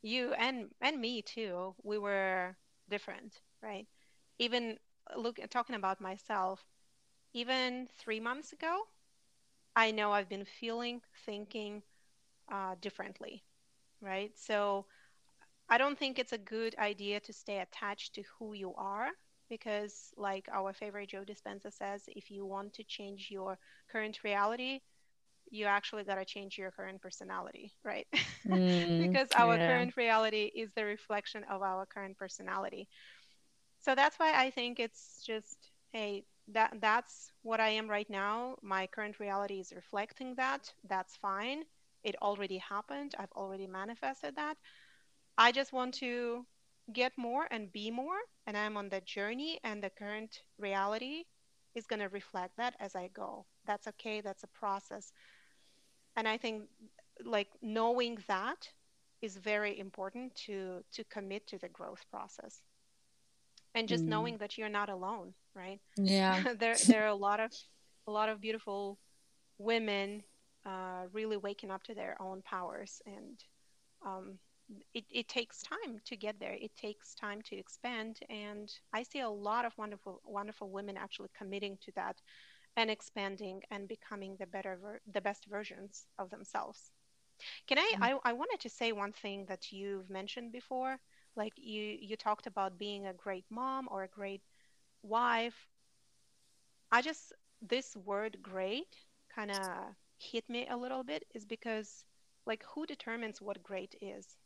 you 0.02 0.32
and 0.34 0.68
and 0.80 1.00
me 1.00 1.22
too 1.22 1.74
we 1.82 1.98
were 1.98 2.56
different 2.90 3.40
right 3.62 3.86
even 4.38 4.78
look 5.16 5.38
talking 5.50 5.76
about 5.76 6.00
myself 6.00 6.64
even 7.34 7.88
three 7.98 8.20
months 8.20 8.52
ago 8.52 8.82
I 9.76 9.90
know 9.92 10.12
I've 10.12 10.28
been 10.28 10.44
feeling, 10.44 11.00
thinking 11.26 11.82
uh, 12.52 12.76
differently, 12.80 13.44
right? 14.00 14.32
So 14.38 14.86
I 15.68 15.78
don't 15.78 15.98
think 15.98 16.18
it's 16.18 16.32
a 16.32 16.38
good 16.38 16.74
idea 16.78 17.20
to 17.20 17.32
stay 17.32 17.58
attached 17.60 18.14
to 18.14 18.22
who 18.38 18.54
you 18.54 18.74
are 18.76 19.10
because, 19.48 20.12
like 20.16 20.48
our 20.52 20.72
favorite 20.72 21.10
Joe 21.10 21.24
Dispenza 21.24 21.72
says, 21.72 22.04
if 22.08 22.30
you 22.30 22.46
want 22.46 22.72
to 22.74 22.84
change 22.84 23.28
your 23.30 23.58
current 23.90 24.24
reality, 24.24 24.80
you 25.50 25.66
actually 25.66 26.04
got 26.04 26.16
to 26.16 26.24
change 26.24 26.58
your 26.58 26.70
current 26.70 27.00
personality, 27.00 27.72
right? 27.84 28.06
Mm, 28.46 28.98
because 28.98 29.28
our 29.34 29.58
yeah. 29.58 29.58
current 29.58 29.96
reality 29.96 30.50
is 30.54 30.70
the 30.74 30.84
reflection 30.84 31.44
of 31.50 31.62
our 31.62 31.86
current 31.86 32.16
personality. 32.18 32.88
So 33.80 33.94
that's 33.94 34.18
why 34.18 34.32
I 34.34 34.50
think 34.50 34.78
it's 34.80 35.22
just, 35.24 35.70
hey, 35.92 36.24
that 36.48 36.74
that's 36.80 37.30
what 37.42 37.60
I 37.60 37.70
am 37.70 37.88
right 37.88 38.08
now. 38.10 38.56
My 38.62 38.86
current 38.86 39.18
reality 39.20 39.60
is 39.60 39.72
reflecting 39.74 40.34
that. 40.36 40.72
That's 40.88 41.16
fine. 41.16 41.64
It 42.02 42.16
already 42.22 42.58
happened. 42.58 43.14
I've 43.18 43.32
already 43.32 43.66
manifested 43.66 44.36
that. 44.36 44.56
I 45.38 45.52
just 45.52 45.72
want 45.72 45.94
to 45.94 46.46
get 46.92 47.12
more 47.16 47.46
and 47.50 47.72
be 47.72 47.90
more, 47.90 48.18
and 48.46 48.56
I'm 48.56 48.76
on 48.76 48.88
that 48.90 49.06
journey, 49.06 49.58
and 49.64 49.82
the 49.82 49.90
current 49.90 50.42
reality 50.58 51.24
is 51.74 51.86
going 51.86 52.00
to 52.00 52.08
reflect 52.08 52.56
that 52.56 52.74
as 52.80 52.94
I 52.94 53.08
go. 53.08 53.46
That's 53.66 53.86
okay. 53.88 54.20
That's 54.20 54.42
a 54.44 54.48
process. 54.48 55.12
And 56.16 56.28
I 56.28 56.36
think 56.36 56.64
like 57.24 57.48
knowing 57.62 58.18
that 58.28 58.68
is 59.22 59.36
very 59.36 59.78
important 59.78 60.34
to 60.46 60.84
to 60.92 61.04
commit 61.04 61.46
to 61.48 61.58
the 61.58 61.68
growth 61.68 62.04
process. 62.10 62.62
And 63.76 63.88
just 63.88 64.04
mm. 64.04 64.08
knowing 64.08 64.36
that 64.38 64.56
you're 64.56 64.68
not 64.68 64.88
alone 64.88 65.34
right? 65.54 65.80
Yeah. 65.96 66.42
There 66.58 66.76
there 66.86 67.04
are 67.04 67.08
a 67.08 67.14
lot 67.14 67.40
of 67.40 67.52
a 68.06 68.10
lot 68.10 68.28
of 68.28 68.40
beautiful 68.40 68.98
women 69.58 70.22
uh, 70.66 71.04
really 71.12 71.36
waking 71.36 71.70
up 71.70 71.82
to 71.84 71.94
their 71.94 72.20
own 72.20 72.42
powers 72.42 73.00
and 73.06 73.42
um, 74.04 74.38
it, 74.94 75.04
it 75.10 75.28
takes 75.28 75.62
time 75.62 76.00
to 76.06 76.16
get 76.16 76.40
there. 76.40 76.56
It 76.58 76.74
takes 76.74 77.14
time 77.14 77.42
to 77.42 77.56
expand. 77.56 78.20
And 78.30 78.72
i 78.92 79.02
see 79.02 79.20
a 79.20 79.28
lot 79.28 79.64
of 79.64 79.72
wonderful 79.76 80.20
wonderful 80.24 80.70
women 80.70 80.96
actually 80.96 81.30
committing 81.36 81.78
to 81.84 81.92
that 81.92 82.16
and 82.76 82.90
expanding 82.90 83.62
and 83.70 83.88
becoming 83.88 84.36
the 84.38 84.46
better 84.46 84.78
ver- 84.80 85.00
the 85.12 85.20
best 85.20 85.46
versions 85.46 86.06
of 86.18 86.30
themselves. 86.30 86.90
Can 87.66 87.78
I, 87.78 87.92
mm-hmm. 87.94 88.04
I 88.04 88.18
i 88.30 88.32
wanted 88.32 88.60
to 88.60 88.70
say 88.70 88.92
one 88.92 89.12
thing 89.12 89.46
that 89.46 89.72
you've 89.72 90.08
mentioned 90.10 90.52
before 90.52 90.98
like 91.36 91.52
you 91.56 91.96
you 92.00 92.16
talked 92.16 92.46
about 92.46 92.78
being 92.78 93.06
a 93.06 93.12
great 93.12 93.44
mom 93.50 93.88
or 93.90 94.04
a 94.04 94.08
great 94.08 94.42
wife. 95.02 95.68
I 96.92 97.02
just 97.02 97.32
this 97.60 97.96
word 97.96 98.38
great 98.42 98.96
kind 99.34 99.50
of 99.50 99.66
hit 100.18 100.48
me 100.48 100.68
a 100.68 100.76
little 100.76 101.02
bit 101.04 101.24
is 101.34 101.44
because 101.44 102.04
like 102.46 102.64
who 102.74 102.86
determines 102.86 103.40
what 103.42 103.62
great 103.62 103.94
is 104.00 104.36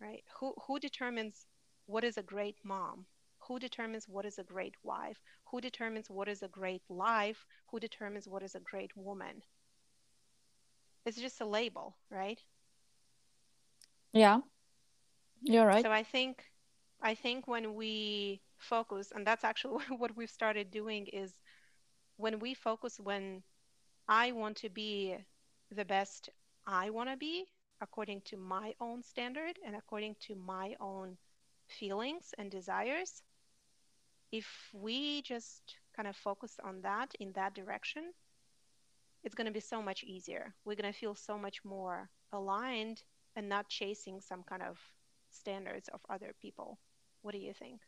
right? 0.00 0.24
Who 0.40 0.54
who 0.66 0.78
determines 0.80 1.46
what 1.86 2.04
is 2.04 2.18
a 2.18 2.22
great 2.22 2.56
mom 2.64 3.06
who 3.48 3.58
determines 3.58 4.08
what 4.08 4.24
is 4.24 4.38
a 4.38 4.44
great 4.44 4.74
wife 4.82 5.20
who 5.50 5.60
determines 5.60 6.10
what 6.10 6.28
is 6.28 6.42
a 6.42 6.48
great 6.48 6.82
life 6.88 7.44
who 7.70 7.78
determines 7.80 8.28
what 8.28 8.42
is 8.42 8.54
a 8.54 8.60
great 8.60 8.96
woman 8.96 9.42
it's 11.04 11.20
just 11.20 11.40
a 11.40 11.46
label 11.46 11.96
right 12.10 12.42
yeah 14.12 14.40
you're 15.42 15.66
right. 15.66 15.82
So 15.82 15.90
I 15.90 16.02
think 16.02 16.44
I 17.00 17.14
think 17.14 17.48
when 17.48 17.74
we 17.74 18.40
focus, 18.58 19.12
and 19.14 19.26
that's 19.26 19.44
actually 19.44 19.84
what 19.98 20.16
we've 20.16 20.30
started 20.30 20.70
doing, 20.70 21.06
is 21.08 21.32
when 22.16 22.38
we 22.38 22.54
focus 22.54 22.98
when 23.00 23.42
I 24.08 24.32
want 24.32 24.56
to 24.58 24.68
be 24.70 25.16
the 25.70 25.84
best 25.84 26.30
I 26.66 26.90
want 26.90 27.10
to 27.10 27.16
be 27.16 27.46
according 27.80 28.22
to 28.26 28.36
my 28.36 28.74
own 28.80 29.02
standard 29.02 29.58
and 29.66 29.74
according 29.74 30.14
to 30.20 30.36
my 30.36 30.76
own 30.80 31.16
feelings 31.66 32.34
and 32.38 32.50
desires. 32.50 33.22
If 34.32 34.46
we 34.72 35.22
just 35.22 35.76
kind 35.94 36.08
of 36.08 36.16
focus 36.16 36.56
on 36.64 36.80
that 36.82 37.12
in 37.20 37.32
that 37.32 37.54
direction, 37.54 38.12
it's 39.22 39.34
going 39.34 39.46
to 39.46 39.52
be 39.52 39.60
so 39.60 39.82
much 39.82 40.02
easier. 40.02 40.54
We're 40.64 40.76
going 40.76 40.92
to 40.92 40.98
feel 40.98 41.14
so 41.14 41.38
much 41.38 41.58
more 41.64 42.08
aligned 42.32 43.02
and 43.36 43.48
not 43.48 43.68
chasing 43.68 44.20
some 44.20 44.42
kind 44.42 44.62
of 44.62 44.78
standards 45.30 45.88
of 45.92 46.00
other 46.10 46.34
people. 46.40 46.78
What 47.22 47.32
do 47.32 47.38
you 47.38 47.52
think? 47.52 47.80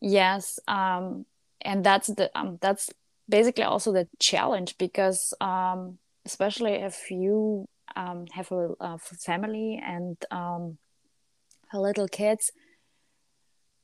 Yes, 0.00 0.58
um, 0.68 1.26
and 1.60 1.84
that's 1.84 2.08
the 2.08 2.30
um, 2.38 2.58
that's 2.60 2.90
basically 3.28 3.64
also 3.64 3.92
the 3.92 4.06
challenge 4.18 4.76
because 4.78 5.32
um, 5.40 5.98
especially 6.26 6.72
if 6.72 7.10
you 7.10 7.68
um, 7.96 8.26
have 8.32 8.50
a, 8.52 8.70
a, 8.80 8.98
family 8.98 9.80
and 9.84 10.16
um, 10.30 10.78
little 11.72 12.08
kids, 12.08 12.50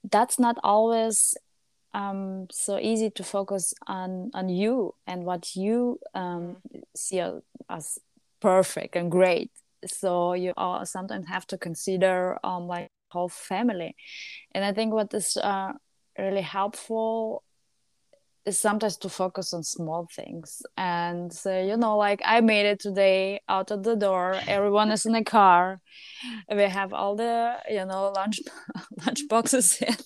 that's 0.08 0.38
not 0.38 0.58
always 0.62 1.34
um, 1.92 2.46
so 2.52 2.78
easy 2.78 3.10
to 3.10 3.24
focus 3.24 3.74
on 3.86 4.30
on 4.34 4.48
you 4.48 4.94
and 5.06 5.24
what 5.24 5.56
you 5.56 5.98
um, 6.14 6.56
see 6.94 7.20
as 7.68 7.98
perfect 8.40 8.96
and 8.96 9.10
great. 9.10 9.50
So 9.86 10.34
you 10.34 10.52
all 10.56 10.84
sometimes 10.86 11.26
have 11.28 11.46
to 11.48 11.58
consider 11.58 12.38
um 12.44 12.66
like 12.68 12.88
whole 13.10 13.28
family. 13.28 13.96
And 14.54 14.64
i 14.64 14.72
think 14.72 14.92
what 14.92 15.12
is 15.14 15.36
uh, 15.36 15.72
really 16.18 16.42
helpful 16.42 17.42
is 18.46 18.58
sometimes 18.58 18.96
to 18.98 19.08
focus 19.08 19.52
on 19.52 19.62
small 19.62 20.08
things. 20.14 20.62
And 20.76 21.32
say 21.32 21.68
you 21.68 21.76
know 21.76 21.96
like 21.96 22.20
i 22.24 22.40
made 22.40 22.66
it 22.66 22.80
today 22.80 23.40
out 23.48 23.70
of 23.70 23.82
the 23.82 23.96
door. 23.96 24.34
Everyone 24.48 24.90
is 24.90 25.06
in 25.06 25.12
the 25.12 25.24
car. 25.24 25.80
We 26.54 26.62
have 26.62 26.92
all 26.92 27.16
the 27.16 27.56
you 27.68 27.84
know 27.84 28.12
lunch 28.14 28.40
lunch 29.06 29.28
boxes 29.28 29.82
in 29.82 29.96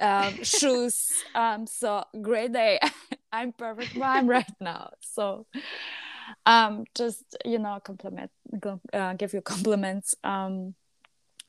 um, 0.00 0.42
shoes. 0.42 1.10
Um 1.34 1.66
so 1.66 2.04
great 2.22 2.52
day. 2.52 2.78
I'm 3.32 3.52
perfect 3.52 3.94
mom 3.94 4.28
right 4.28 4.50
now. 4.60 4.90
So 5.00 5.46
um, 6.44 6.84
just 6.94 7.36
you 7.44 7.58
know 7.58 7.78
compliment 7.84 8.30
uh, 8.92 9.14
give 9.14 9.32
you 9.32 9.40
compliments 9.40 10.14
um, 10.24 10.74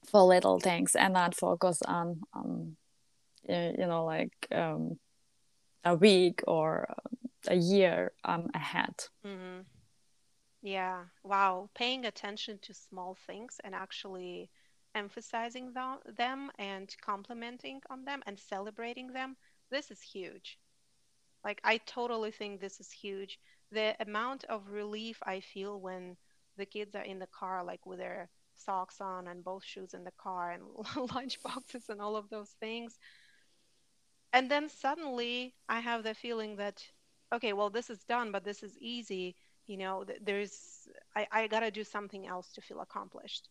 for 0.09 0.21
little 0.21 0.59
things 0.59 0.95
and 0.95 1.13
not 1.13 1.35
focus 1.35 1.81
on 1.81 2.21
um, 2.33 2.77
you 3.47 3.87
know 3.87 4.05
like 4.05 4.33
um, 4.51 4.97
a 5.87 5.95
week 5.95 6.43
or 6.47 6.87
a 7.47 7.55
year 7.55 8.11
um, 8.25 8.49
ahead 8.53 8.95
mm-hmm. 9.25 9.61
yeah 10.61 11.03
wow 11.23 11.69
paying 11.75 12.05
attention 12.05 12.59
to 12.61 12.73
small 12.73 13.17
things 13.27 13.57
and 13.63 13.73
actually 13.73 14.49
emphasizing 14.95 15.73
them 15.73 16.51
and 16.57 16.95
complimenting 17.01 17.79
on 17.89 18.03
them 18.05 18.21
and 18.25 18.39
celebrating 18.39 19.13
them 19.13 19.35
this 19.71 19.91
is 19.91 20.01
huge 20.01 20.57
like 21.43 21.59
i 21.63 21.77
totally 21.85 22.31
think 22.31 22.59
this 22.59 22.79
is 22.79 22.91
huge 22.91 23.39
the 23.71 23.95
amount 23.99 24.43
of 24.45 24.69
relief 24.69 25.17
I 25.23 25.39
feel 25.41 25.79
when 25.79 26.15
the 26.57 26.65
kids 26.65 26.95
are 26.95 27.03
in 27.03 27.19
the 27.19 27.27
car, 27.27 27.63
like 27.63 27.85
with 27.85 27.99
their 27.99 28.29
socks 28.55 29.01
on 29.01 29.27
and 29.27 29.43
both 29.43 29.63
shoes 29.63 29.93
in 29.93 30.03
the 30.03 30.13
car 30.17 30.51
and 30.51 30.63
lunch 31.13 31.41
boxes 31.43 31.83
and 31.89 32.01
all 32.01 32.15
of 32.15 32.29
those 32.29 32.55
things. 32.59 32.97
And 34.33 34.51
then 34.51 34.69
suddenly 34.69 35.55
I 35.69 35.79
have 35.79 36.03
the 36.03 36.13
feeling 36.13 36.55
that, 36.57 36.83
okay, 37.33 37.53
well, 37.53 37.69
this 37.69 37.89
is 37.89 38.03
done, 38.03 38.31
but 38.31 38.43
this 38.43 38.63
is 38.63 38.77
easy. 38.79 39.35
You 39.67 39.77
know, 39.77 40.05
there's, 40.21 40.87
I, 41.15 41.27
I 41.31 41.47
got 41.47 41.61
to 41.61 41.71
do 41.71 41.83
something 41.83 42.27
else 42.27 42.51
to 42.53 42.61
feel 42.61 42.81
accomplished. 42.81 43.49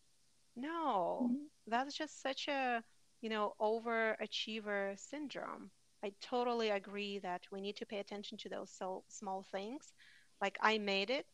No, 0.56 1.28
mm-hmm. 1.30 1.44
that's 1.66 1.94
just 1.94 2.22
such 2.22 2.48
a, 2.48 2.82
you 3.20 3.28
know, 3.28 3.54
overachiever 3.60 4.98
syndrome. 4.98 5.70
I 6.04 6.12
totally 6.20 6.70
agree 6.70 7.18
that 7.20 7.42
we 7.50 7.60
need 7.60 7.76
to 7.76 7.86
pay 7.86 7.98
attention 7.98 8.38
to 8.38 8.48
those 8.48 8.70
so 8.70 9.04
small 9.08 9.44
things. 9.50 9.92
Like 10.40 10.58
I 10.60 10.78
made 10.78 11.10
it. 11.10 11.26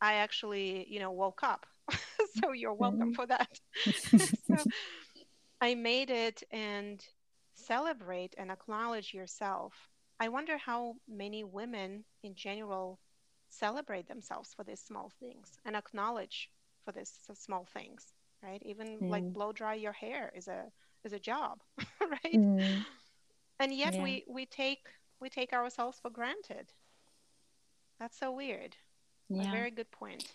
I 0.00 0.14
actually, 0.14 0.86
you 0.88 1.00
know, 1.00 1.10
woke 1.10 1.42
up. 1.42 1.66
so 2.42 2.52
you're 2.52 2.74
welcome 2.74 3.12
mm-hmm. 3.12 3.12
for 3.12 3.26
that. 3.26 3.58
so 4.46 4.70
I 5.60 5.74
made 5.74 6.10
it 6.10 6.42
and 6.50 7.04
celebrate 7.66 8.34
and 8.38 8.50
acknowledge 8.50 9.14
yourself. 9.14 9.72
I 10.20 10.28
wonder 10.28 10.56
how 10.58 10.96
many 11.08 11.44
women 11.44 12.04
in 12.22 12.34
general 12.34 12.98
celebrate 13.48 14.08
themselves 14.08 14.54
for 14.54 14.64
these 14.64 14.80
small 14.80 15.10
things 15.20 15.58
and 15.64 15.76
acknowledge 15.76 16.50
for 16.84 16.92
these 16.92 17.18
small 17.34 17.66
things, 17.72 18.12
right? 18.42 18.62
Even 18.64 18.98
mm. 18.98 19.10
like 19.10 19.32
blow 19.32 19.52
dry 19.52 19.74
your 19.74 19.92
hair 19.92 20.32
is 20.34 20.48
a 20.48 20.64
is 21.04 21.12
a 21.12 21.18
job, 21.18 21.60
right? 22.00 22.34
Mm 22.34 22.84
and 23.60 23.72
yet 23.72 23.94
yeah. 23.94 24.02
we 24.02 24.24
we 24.28 24.46
take 24.46 24.86
we 25.20 25.28
take 25.28 25.52
ourselves 25.52 25.98
for 26.00 26.10
granted 26.10 26.72
that's 27.98 28.18
so 28.18 28.32
weird 28.32 28.76
yeah. 29.28 29.48
a 29.48 29.52
very 29.52 29.70
good 29.70 29.90
point 29.90 30.32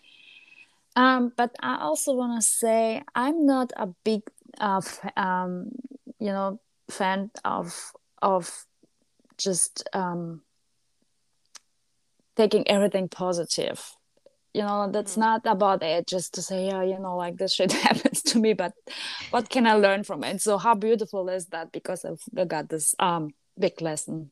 um, 0.96 1.32
but 1.36 1.54
i 1.62 1.80
also 1.80 2.12
want 2.14 2.40
to 2.40 2.46
say 2.46 3.02
i'm 3.14 3.46
not 3.46 3.72
a 3.76 3.86
big 4.04 4.22
uh, 4.60 4.80
um, 5.16 5.70
you 6.18 6.26
know 6.26 6.60
fan 6.90 7.30
of 7.44 7.92
of 8.22 8.66
just 9.38 9.88
um, 9.92 10.42
taking 12.36 12.68
everything 12.68 13.08
positive 13.08 13.96
you 14.52 14.62
know 14.62 14.90
that's 14.90 15.12
mm-hmm. 15.12 15.20
not 15.20 15.42
about 15.46 15.82
it 15.82 16.06
just 16.06 16.34
to 16.34 16.42
say 16.42 16.66
yeah 16.66 16.82
you 16.82 16.98
know 16.98 17.16
like 17.16 17.36
this 17.36 17.54
shit 17.54 17.72
happens 17.88 18.22
to 18.22 18.38
me 18.38 18.52
but 18.52 18.72
what 19.30 19.48
can 19.48 19.66
i 19.66 19.74
learn 19.74 20.02
from 20.04 20.24
it 20.24 20.40
so 20.40 20.58
how 20.58 20.74
beautiful 20.74 21.28
is 21.28 21.46
that 21.46 21.70
because 21.72 22.04
i've 22.04 22.48
got 22.48 22.68
this 22.68 22.94
um 22.98 23.30
big 23.58 23.80
lesson 23.80 24.30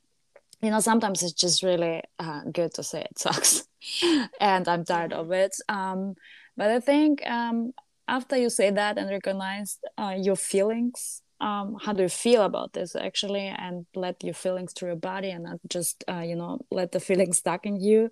you 0.61 0.71
know 0.71 0.81
sometimes 0.81 1.23
it's 1.23 1.33
just 1.33 1.63
really 1.63 2.03
uh, 2.19 2.43
good 2.53 2.73
to 2.75 2.83
say 2.83 3.03
it 3.03 3.19
sucks 3.19 3.69
and 4.41 4.69
i'm 4.69 4.85
tired 4.85 5.13
mm-hmm. 5.13 5.21
of 5.21 5.33
it 5.33 5.55
um 5.69 6.15
but 6.57 6.71
i 6.71 6.81
think 6.81 7.25
um 7.27 7.73
after 8.09 8.37
you 8.37 8.51
say 8.51 8.71
that 8.71 8.97
and 8.99 9.11
recognize 9.11 9.79
uh, 9.99 10.17
your 10.19 10.37
feelings 10.37 11.23
um, 11.41 11.77
how 11.81 11.93
do 11.93 12.03
you 12.03 12.09
feel 12.09 12.43
about 12.43 12.73
this 12.73 12.97
actually 12.97 13.47
and 13.47 13.87
let 13.95 14.23
your 14.25 14.35
feelings 14.35 14.73
through 14.73 14.89
your 14.89 14.97
body 14.97 15.31
and 15.31 15.45
not 15.45 15.61
just 15.69 16.05
uh, 16.09 16.21
you 16.21 16.37
know 16.37 16.61
let 16.71 16.93
the 16.93 17.01
feelings 17.09 17.39
stuck 17.39 17.67
in 17.67 17.81
you. 17.81 18.11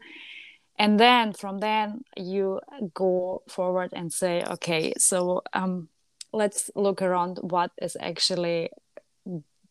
And 0.79 1.01
then 1.01 1.33
from 1.33 1.59
then 1.59 2.03
you 2.17 2.61
go 2.93 3.43
forward 3.49 3.91
and 3.95 4.13
say 4.13 4.45
okay 4.45 4.93
so 4.99 5.43
um, 5.53 5.89
let's 6.33 6.71
look 6.75 7.01
around 7.01 7.39
what 7.41 7.71
is 7.81 7.97
actually 8.01 8.71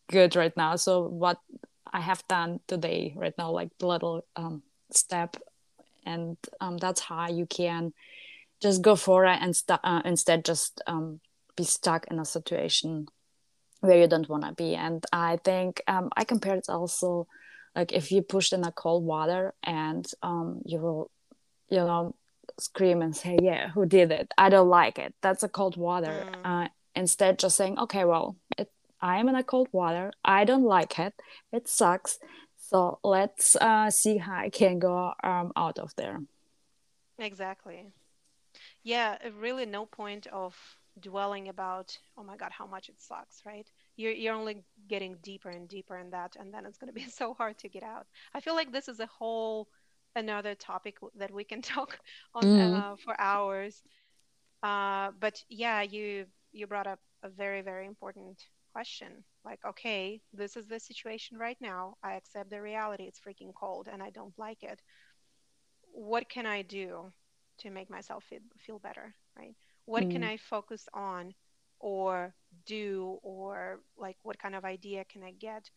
good 0.09 0.35
right 0.35 0.55
now. 0.57 0.75
So 0.75 1.01
what 1.07 1.37
i 1.95 2.01
have 2.01 2.27
done 2.27 2.59
today 2.67 3.13
right 3.15 3.33
now 3.37 3.49
like 3.51 3.69
the 3.79 3.87
little 3.87 4.25
um, 4.35 4.63
step 4.91 5.37
and 6.05 6.37
um, 6.61 6.77
that's 6.77 7.01
how 7.01 7.29
you 7.29 7.45
can 7.45 7.93
just 8.61 8.81
go 8.81 8.95
for 8.95 9.25
it 9.25 9.39
and 9.41 9.55
st- 9.55 9.79
uh, 9.83 10.01
instead 10.05 10.45
just 10.45 10.81
um, 10.87 11.19
be 11.55 11.63
stuck 11.63 12.05
in 12.11 12.19
a 12.19 12.25
situation 12.25 13.07
where 13.85 13.99
you 13.99 14.07
don't 14.07 14.29
want 14.29 14.43
to 14.43 14.53
be. 14.53 14.75
And 14.75 15.03
i 15.11 15.37
think 15.43 15.81
um, 15.87 16.09
i 16.15 16.23
compare 16.23 16.55
it 16.55 16.69
also 16.69 17.27
like 17.75 17.91
if 17.91 18.11
you 18.11 18.21
pushed 18.21 18.53
in 18.53 18.63
a 18.63 18.71
cold 18.71 19.03
water 19.03 19.53
and 19.63 20.05
um, 20.23 20.61
you 20.65 20.79
will 20.79 21.11
you 21.69 21.77
know 21.77 22.15
scream 22.59 23.01
and 23.01 23.15
say 23.15 23.37
yeah 23.41 23.69
who 23.69 23.85
did 23.85 24.11
it? 24.11 24.33
I 24.37 24.49
don't 24.49 24.69
like 24.69 24.97
it. 24.99 25.13
That's 25.21 25.43
a 25.43 25.49
cold 25.49 25.77
water. 25.77 26.25
Mm. 26.25 26.65
uh, 26.65 26.67
instead 26.95 27.39
just 27.39 27.57
saying 27.57 27.77
okay 27.77 28.05
well 28.05 28.37
it, 28.57 28.71
i 29.01 29.19
am 29.19 29.29
in 29.29 29.35
a 29.35 29.43
cold 29.43 29.67
water. 29.71 30.11
I 30.23 30.45
don't 30.45 30.63
like 30.63 30.97
it. 30.99 31.13
It 31.51 31.67
sucks. 31.67 32.17
So 32.57 32.99
let's 33.03 33.55
uh, 33.55 33.89
see 33.91 34.17
how 34.17 34.37
i 34.37 34.49
can 34.49 34.79
go 34.79 35.13
um, 35.23 35.51
out 35.55 35.77
of 35.79 35.93
there. 35.95 36.21
Exactly. 37.19 37.85
Yeah 38.83 39.17
really 39.39 39.65
no 39.65 39.85
point 39.85 40.27
of 40.27 40.55
dwelling 40.99 41.49
about 41.49 41.97
oh 42.17 42.23
my 42.23 42.37
god 42.37 42.51
how 42.51 42.65
much 42.65 42.89
it 42.89 42.99
sucks 42.99 43.41
right? 43.45 43.69
You're, 43.97 44.13
you're 44.13 44.35
only 44.35 44.63
getting 44.87 45.17
deeper 45.21 45.49
and 45.49 45.67
deeper 45.67 45.97
in 45.97 46.09
that 46.11 46.35
and 46.39 46.53
then 46.53 46.65
it's 46.65 46.77
going 46.77 46.93
to 46.93 46.93
be 46.93 47.05
so 47.09 47.33
hard 47.33 47.57
to 47.59 47.69
get 47.69 47.83
out. 47.83 48.07
I 48.33 48.39
feel 48.39 48.55
like 48.55 48.71
this 48.71 48.87
is 48.87 48.99
a 48.99 49.05
whole 49.05 49.67
another 50.15 50.55
topic 50.55 50.97
that 51.17 51.31
we 51.31 51.43
can 51.43 51.61
talk 51.73 51.99
on 52.33 52.43
mm. 52.43 52.79
uh, 52.79 52.95
for 52.95 53.19
hours. 53.19 53.83
Uh, 54.63 55.11
but 55.19 55.41
yeah 55.49 55.81
you 55.81 56.25
you 56.51 56.67
brought 56.67 56.87
up 56.87 56.99
a 57.23 57.29
very 57.29 57.61
very 57.61 57.85
important 57.85 58.41
question. 58.73 59.23
Like 59.43 59.59
okay 59.67 60.21
this 60.33 60.55
is 60.55 60.67
the 60.67 60.79
situation 60.79 61.37
right 61.37 61.57
now. 61.59 61.95
I 62.03 62.13
accept 62.13 62.49
the 62.49 62.61
reality. 62.61 63.03
It's 63.03 63.19
freaking 63.19 63.53
cold 63.53 63.89
and 63.91 64.01
i 64.01 64.09
don't 64.09 64.37
like 64.37 64.63
it. 64.63 64.81
What 65.91 66.29
can 66.29 66.45
i 66.45 66.61
do 66.61 67.11
to 67.57 67.69
make 67.69 67.89
myself 67.89 68.23
feel, 68.25 68.39
feel 68.57 68.79
better 68.79 69.13
right 69.37 69.55
what 69.85 70.03
mm. 70.03 70.11
can 70.11 70.23
i 70.23 70.37
focus 70.37 70.87
on 70.93 71.33
or 71.79 72.33
do 72.65 73.19
or 73.21 73.79
like 73.97 74.17
what 74.23 74.39
kind 74.39 74.55
of 74.55 74.65
idea 74.65 75.03
can 75.05 75.23
i 75.23 75.31
get 75.31 75.69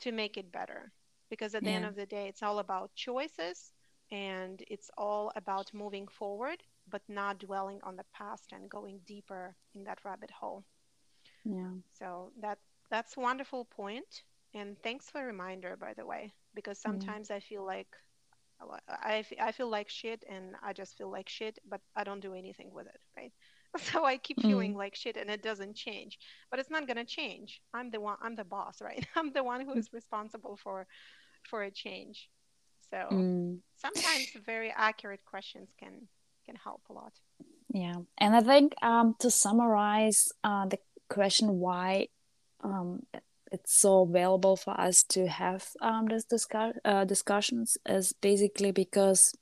to 0.00 0.12
make 0.12 0.36
it 0.36 0.50
better 0.52 0.92
because 1.28 1.54
at 1.54 1.62
the 1.62 1.70
yeah. 1.70 1.76
end 1.76 1.84
of 1.84 1.94
the 1.94 2.06
day 2.06 2.26
it's 2.28 2.42
all 2.42 2.58
about 2.58 2.94
choices 2.94 3.72
and 4.10 4.62
it's 4.68 4.90
all 4.98 5.30
about 5.36 5.72
moving 5.72 6.06
forward 6.08 6.62
but 6.90 7.02
not 7.08 7.38
dwelling 7.38 7.78
on 7.84 7.96
the 7.96 8.04
past 8.12 8.52
and 8.52 8.68
going 8.68 8.98
deeper 9.06 9.54
in 9.74 9.84
that 9.84 9.98
rabbit 10.04 10.30
hole 10.30 10.64
yeah 11.44 11.70
so 11.98 12.32
that 12.40 12.58
that's 12.90 13.16
a 13.16 13.20
wonderful 13.20 13.64
point 13.66 14.22
and 14.54 14.76
thanks 14.82 15.08
for 15.08 15.22
a 15.22 15.26
reminder 15.26 15.76
by 15.76 15.94
the 15.94 16.04
way 16.04 16.32
because 16.54 16.78
sometimes 16.78 17.28
mm. 17.28 17.36
i 17.36 17.40
feel 17.40 17.64
like 17.64 17.88
I, 18.88 19.24
I 19.40 19.52
feel 19.52 19.68
like 19.68 19.88
shit 19.88 20.24
and 20.28 20.54
I 20.62 20.72
just 20.72 20.96
feel 20.96 21.10
like 21.10 21.28
shit, 21.28 21.58
but 21.68 21.80
I 21.96 22.04
don't 22.04 22.20
do 22.20 22.34
anything 22.34 22.70
with 22.72 22.86
it, 22.86 23.00
right? 23.16 23.32
So 23.78 24.04
I 24.04 24.16
keep 24.16 24.42
feeling 24.42 24.74
mm. 24.74 24.78
like 24.78 24.96
shit 24.96 25.16
and 25.16 25.30
it 25.30 25.44
doesn't 25.44 25.76
change. 25.76 26.18
But 26.50 26.58
it's 26.58 26.70
not 26.70 26.88
gonna 26.88 27.04
change. 27.04 27.60
I'm 27.72 27.90
the 27.90 28.00
one 28.00 28.16
I'm 28.20 28.34
the 28.34 28.44
boss, 28.44 28.82
right? 28.88 29.06
I'm 29.14 29.32
the 29.32 29.44
one 29.44 29.60
who 29.60 29.74
is 29.74 29.92
responsible 29.92 30.58
for 30.60 30.88
for 31.44 31.62
a 31.62 31.70
change. 31.70 32.28
So 32.90 32.96
mm. 33.12 33.58
sometimes 33.76 34.32
very 34.44 34.72
accurate 34.76 35.24
questions 35.24 35.68
can 35.78 36.08
can 36.46 36.56
help 36.56 36.82
a 36.90 36.92
lot. 36.92 37.12
Yeah. 37.72 37.94
And 38.18 38.34
I 38.34 38.40
think 38.40 38.74
um 38.82 39.14
to 39.20 39.30
summarize 39.30 40.32
uh 40.42 40.66
the 40.66 40.78
question 41.08 41.60
why 41.60 42.08
um 42.64 43.06
it's 43.50 43.74
so 43.74 44.02
available 44.02 44.56
for 44.56 44.78
us 44.80 45.02
to 45.02 45.26
have 45.26 45.66
um, 45.80 46.06
this 46.06 46.24
discuss 46.24 46.74
uh, 46.84 47.04
discussions 47.04 47.76
is 47.86 48.12
basically 48.12 48.70
because 48.70 49.34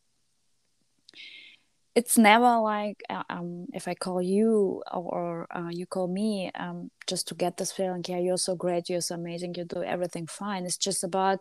it's 1.95 2.17
never 2.17 2.59
like 2.61 3.03
uh, 3.11 3.25
um, 3.29 3.67
if 3.75 3.89
I 3.89 3.95
call 3.95 4.23
you 4.23 4.83
or 4.93 5.47
uh, 5.51 5.69
you 5.71 5.85
call 5.85 6.07
me 6.07 6.51
um, 6.55 6.91
just 7.07 7.27
to 7.29 7.35
get 7.35 7.57
this 7.57 7.73
feeling, 7.73 8.05
yeah, 8.07 8.19
you're 8.19 8.39
so 8.39 8.55
great, 8.55 8.89
you're 8.89 9.01
so 9.01 9.17
amazing, 9.17 9.55
you 9.57 9.65
do 9.65 9.83
everything 9.83 10.27
fine. 10.27 10.65
It's 10.65 10.77
just 10.77 11.03
about 11.03 11.41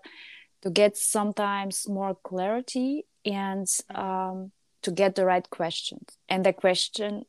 to 0.64 0.72
get 0.72 0.98
sometimes 0.98 1.88
more 1.88 2.16
clarity 2.16 3.06
and 3.24 3.68
um, 3.94 4.52
to 4.82 4.92
get 4.92 5.16
the 5.16 5.26
right 5.26 5.48
questions. 5.50 6.18
And 6.28 6.44
the 6.46 6.54
question 6.54 7.26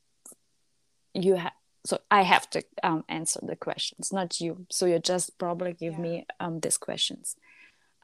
you 1.13 1.35
have 1.35 1.53
so 1.85 1.99
i 2.11 2.21
have 2.23 2.49
to 2.49 2.63
um, 2.83 3.03
answer 3.07 3.39
the 3.43 3.55
questions 3.55 4.11
not 4.11 4.39
you. 4.41 4.65
So 4.69 4.85
you 4.85 4.99
just 4.99 5.37
probably 5.37 5.73
give 5.73 5.93
yeah. 5.93 5.99
me 5.99 6.25
um, 6.39 6.59
these 6.59 6.77
questions. 6.77 7.35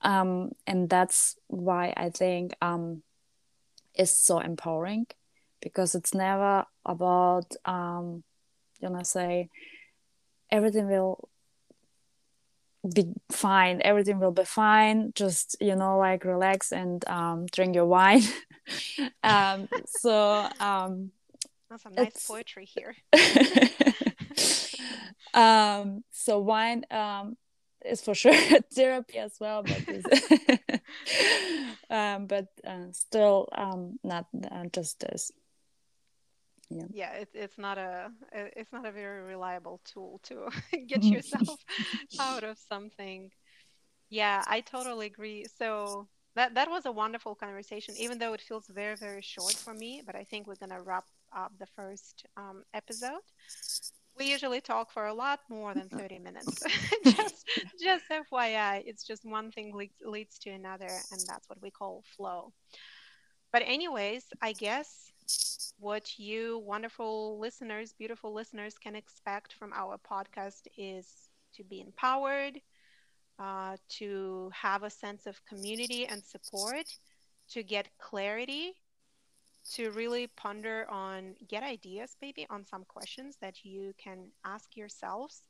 Um, 0.01 0.51
and 0.67 0.89
that's 0.89 1.35
why 1.47 1.93
i 1.97 2.09
think 2.09 2.55
um, 2.61 3.03
is 3.95 4.11
so 4.11 4.39
empowering 4.39 5.07
because 5.61 5.95
it's 5.95 6.13
never 6.13 6.65
about 6.85 7.55
um, 7.65 8.23
you 8.81 8.89
know 8.89 9.03
say 9.03 9.49
everything 10.51 10.87
will 10.87 11.29
be 12.93 13.13
fine 13.31 13.81
everything 13.83 14.19
will 14.19 14.31
be 14.31 14.45
fine. 14.45 15.11
Just 15.15 15.55
you 15.59 15.75
know 15.75 15.97
like 15.97 16.23
relax 16.23 16.71
and 16.71 17.07
um, 17.07 17.45
drink 17.47 17.75
your 17.75 17.85
wine. 17.85 18.23
Um, 19.23 19.69
so 19.85 20.49
um, 20.59 21.11
some 21.77 21.93
nice 21.93 22.07
it's... 22.07 22.27
poetry 22.27 22.65
here. 22.65 22.95
um, 25.33 26.03
so 26.11 26.39
wine 26.39 26.85
um, 26.91 27.37
is 27.83 28.01
for 28.01 28.15
sure 28.15 28.33
therapy 28.73 29.17
as 29.17 29.35
well, 29.39 29.63
but 29.63 29.81
um, 31.89 32.27
but 32.27 32.47
uh, 32.65 32.91
still 32.91 33.49
um, 33.53 33.99
not 34.03 34.27
uh, 34.51 34.65
just 34.71 34.99
this. 34.99 35.31
Yeah, 36.69 36.85
yeah 36.91 37.13
it, 37.13 37.29
it's 37.33 37.59
not 37.59 37.77
a 37.77 38.09
it's 38.31 38.73
not 38.73 38.87
a 38.87 38.91
very 38.91 39.21
reliable 39.21 39.81
tool 39.85 40.19
to 40.23 40.49
get 40.87 41.03
yourself 41.03 41.59
out 42.19 42.43
of 42.43 42.57
something. 42.57 43.31
Yeah, 44.09 44.43
I 44.47 44.61
totally 44.61 45.07
agree. 45.07 45.45
So 45.57 46.07
that 46.35 46.55
that 46.55 46.69
was 46.69 46.85
a 46.85 46.91
wonderful 46.91 47.35
conversation, 47.35 47.95
even 47.97 48.17
though 48.17 48.33
it 48.33 48.41
feels 48.41 48.67
very 48.67 48.95
very 48.95 49.21
short 49.21 49.53
for 49.53 49.73
me. 49.73 50.01
But 50.05 50.15
I 50.15 50.23
think 50.23 50.47
we're 50.47 50.55
gonna 50.55 50.81
wrap 50.81 51.05
up 51.35 51.51
the 51.59 51.67
first 51.75 52.25
um, 52.37 52.63
episode. 52.73 53.21
We 54.17 54.31
usually 54.31 54.61
talk 54.61 54.91
for 54.91 55.07
a 55.07 55.13
lot 55.13 55.39
more 55.49 55.73
than 55.73 55.89
30 55.89 56.19
minutes. 56.19 56.63
just, 57.03 57.45
just 57.81 58.05
FYI, 58.09 58.83
it's 58.85 59.03
just 59.03 59.25
one 59.25 59.51
thing 59.51 59.75
le- 59.75 60.09
leads 60.09 60.39
to 60.39 60.51
another, 60.51 60.89
and 61.11 61.21
that's 61.27 61.49
what 61.49 61.61
we 61.61 61.69
call 61.69 62.03
flow. 62.15 62.53
But, 63.51 63.63
anyways, 63.65 64.23
I 64.41 64.53
guess 64.53 65.11
what 65.79 66.17
you 66.17 66.59
wonderful 66.65 67.39
listeners, 67.39 67.93
beautiful 67.93 68.33
listeners, 68.33 68.75
can 68.77 68.95
expect 68.95 69.53
from 69.53 69.73
our 69.73 69.97
podcast 69.97 70.67
is 70.77 71.07
to 71.55 71.63
be 71.63 71.81
empowered, 71.81 72.59
uh, 73.39 73.75
to 73.89 74.49
have 74.53 74.83
a 74.83 74.89
sense 74.89 75.25
of 75.25 75.39
community 75.45 76.05
and 76.05 76.23
support, 76.23 76.85
to 77.49 77.63
get 77.63 77.87
clarity 77.99 78.73
to 79.73 79.91
really 79.91 80.27
ponder 80.27 80.85
on 80.89 81.35
get 81.47 81.63
ideas 81.63 82.15
maybe 82.21 82.45
on 82.49 82.63
some 82.65 82.83
questions 82.85 83.37
that 83.41 83.65
you 83.65 83.93
can 83.97 84.29
ask 84.45 84.77
yourselves 84.77 85.43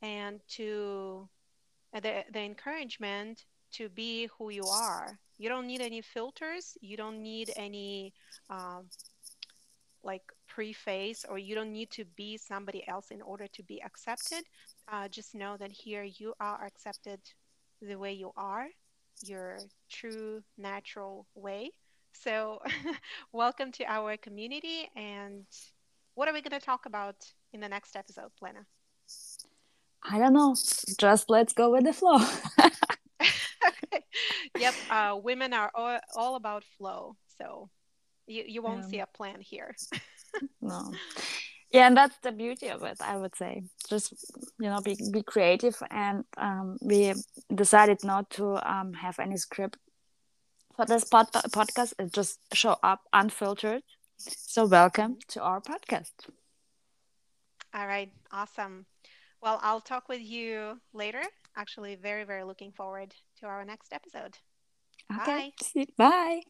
and 0.00 0.40
to 0.48 1.28
the, 1.92 2.24
the 2.32 2.40
encouragement 2.40 3.44
to 3.72 3.88
be 3.88 4.28
who 4.38 4.50
you 4.50 4.64
are. 4.64 5.18
You 5.38 5.48
don't 5.48 5.66
need 5.66 5.80
any 5.80 6.02
filters. 6.02 6.76
You 6.80 6.96
don't 6.96 7.22
need 7.22 7.50
any 7.56 8.12
um, 8.50 8.86
like 10.02 10.22
preface 10.48 11.24
or 11.28 11.38
you 11.38 11.54
don't 11.54 11.72
need 11.72 11.90
to 11.90 12.04
be 12.16 12.36
somebody 12.36 12.86
else 12.86 13.10
in 13.10 13.22
order 13.22 13.46
to 13.48 13.62
be 13.62 13.82
accepted. 13.82 14.44
Uh, 14.90 15.08
just 15.08 15.34
know 15.34 15.56
that 15.56 15.72
here 15.72 16.04
you 16.04 16.34
are 16.40 16.64
accepted 16.64 17.20
the 17.80 17.96
way 17.96 18.12
you 18.12 18.32
are 18.36 18.66
your 19.24 19.58
true 19.90 20.42
natural 20.58 21.26
way 21.34 21.70
so, 22.12 22.60
welcome 23.32 23.72
to 23.72 23.84
our 23.84 24.16
community. 24.16 24.88
And 24.96 25.44
what 26.14 26.28
are 26.28 26.32
we 26.32 26.42
going 26.42 26.58
to 26.58 26.64
talk 26.64 26.86
about 26.86 27.16
in 27.52 27.60
the 27.60 27.68
next 27.68 27.96
episode, 27.96 28.30
Lena? 28.40 28.66
I 30.02 30.18
don't 30.18 30.32
know. 30.32 30.54
Just 30.98 31.30
let's 31.30 31.52
go 31.52 31.70
with 31.70 31.84
the 31.84 31.92
flow. 31.92 32.18
okay. 32.60 34.04
Yep. 34.58 34.74
Uh, 34.90 35.16
women 35.22 35.52
are 35.54 35.70
all, 35.74 35.98
all, 36.14 36.36
about 36.36 36.64
flow. 36.76 37.16
So, 37.38 37.70
you, 38.26 38.44
you 38.46 38.62
won't 38.62 38.82
yeah. 38.82 38.88
see 38.88 38.98
a 39.00 39.06
plan 39.06 39.40
here. 39.40 39.74
no. 40.60 40.92
yeah 41.70 41.86
and 41.86 41.96
that's 41.96 42.16
the 42.22 42.32
beauty 42.32 42.68
of 42.68 42.82
it 42.82 42.96
i 43.02 43.16
would 43.16 43.36
say 43.36 43.62
just 43.88 44.14
you 44.58 44.68
know 44.70 44.80
be, 44.80 44.96
be 45.10 45.22
creative 45.22 45.76
and 45.90 46.24
um, 46.38 46.78
we 46.80 47.12
decided 47.54 48.02
not 48.02 48.30
to 48.30 48.56
um, 48.66 48.94
have 48.94 49.18
any 49.18 49.36
script 49.36 49.76
for 50.76 50.86
this 50.86 51.04
pod- 51.04 51.32
podcast 51.32 51.94
it 51.98 52.12
just 52.12 52.38
show 52.52 52.76
up 52.82 53.02
unfiltered. 53.12 53.82
So 54.18 54.66
welcome 54.66 55.18
to 55.28 55.42
our 55.42 55.60
podcast. 55.60 56.12
All 57.74 57.86
right 57.86 58.12
awesome. 58.30 58.86
Well 59.40 59.58
i'll 59.62 59.80
talk 59.80 60.08
with 60.08 60.20
you 60.20 60.80
later. 60.92 61.22
Actually 61.56 61.96
very 61.96 62.24
very 62.24 62.44
looking 62.44 62.72
forward 62.72 63.14
to 63.40 63.46
our 63.46 63.64
next 63.64 63.92
episode. 63.92 64.36
Okay. 65.20 65.52
Bye, 65.74 65.86
bye. 65.96 66.40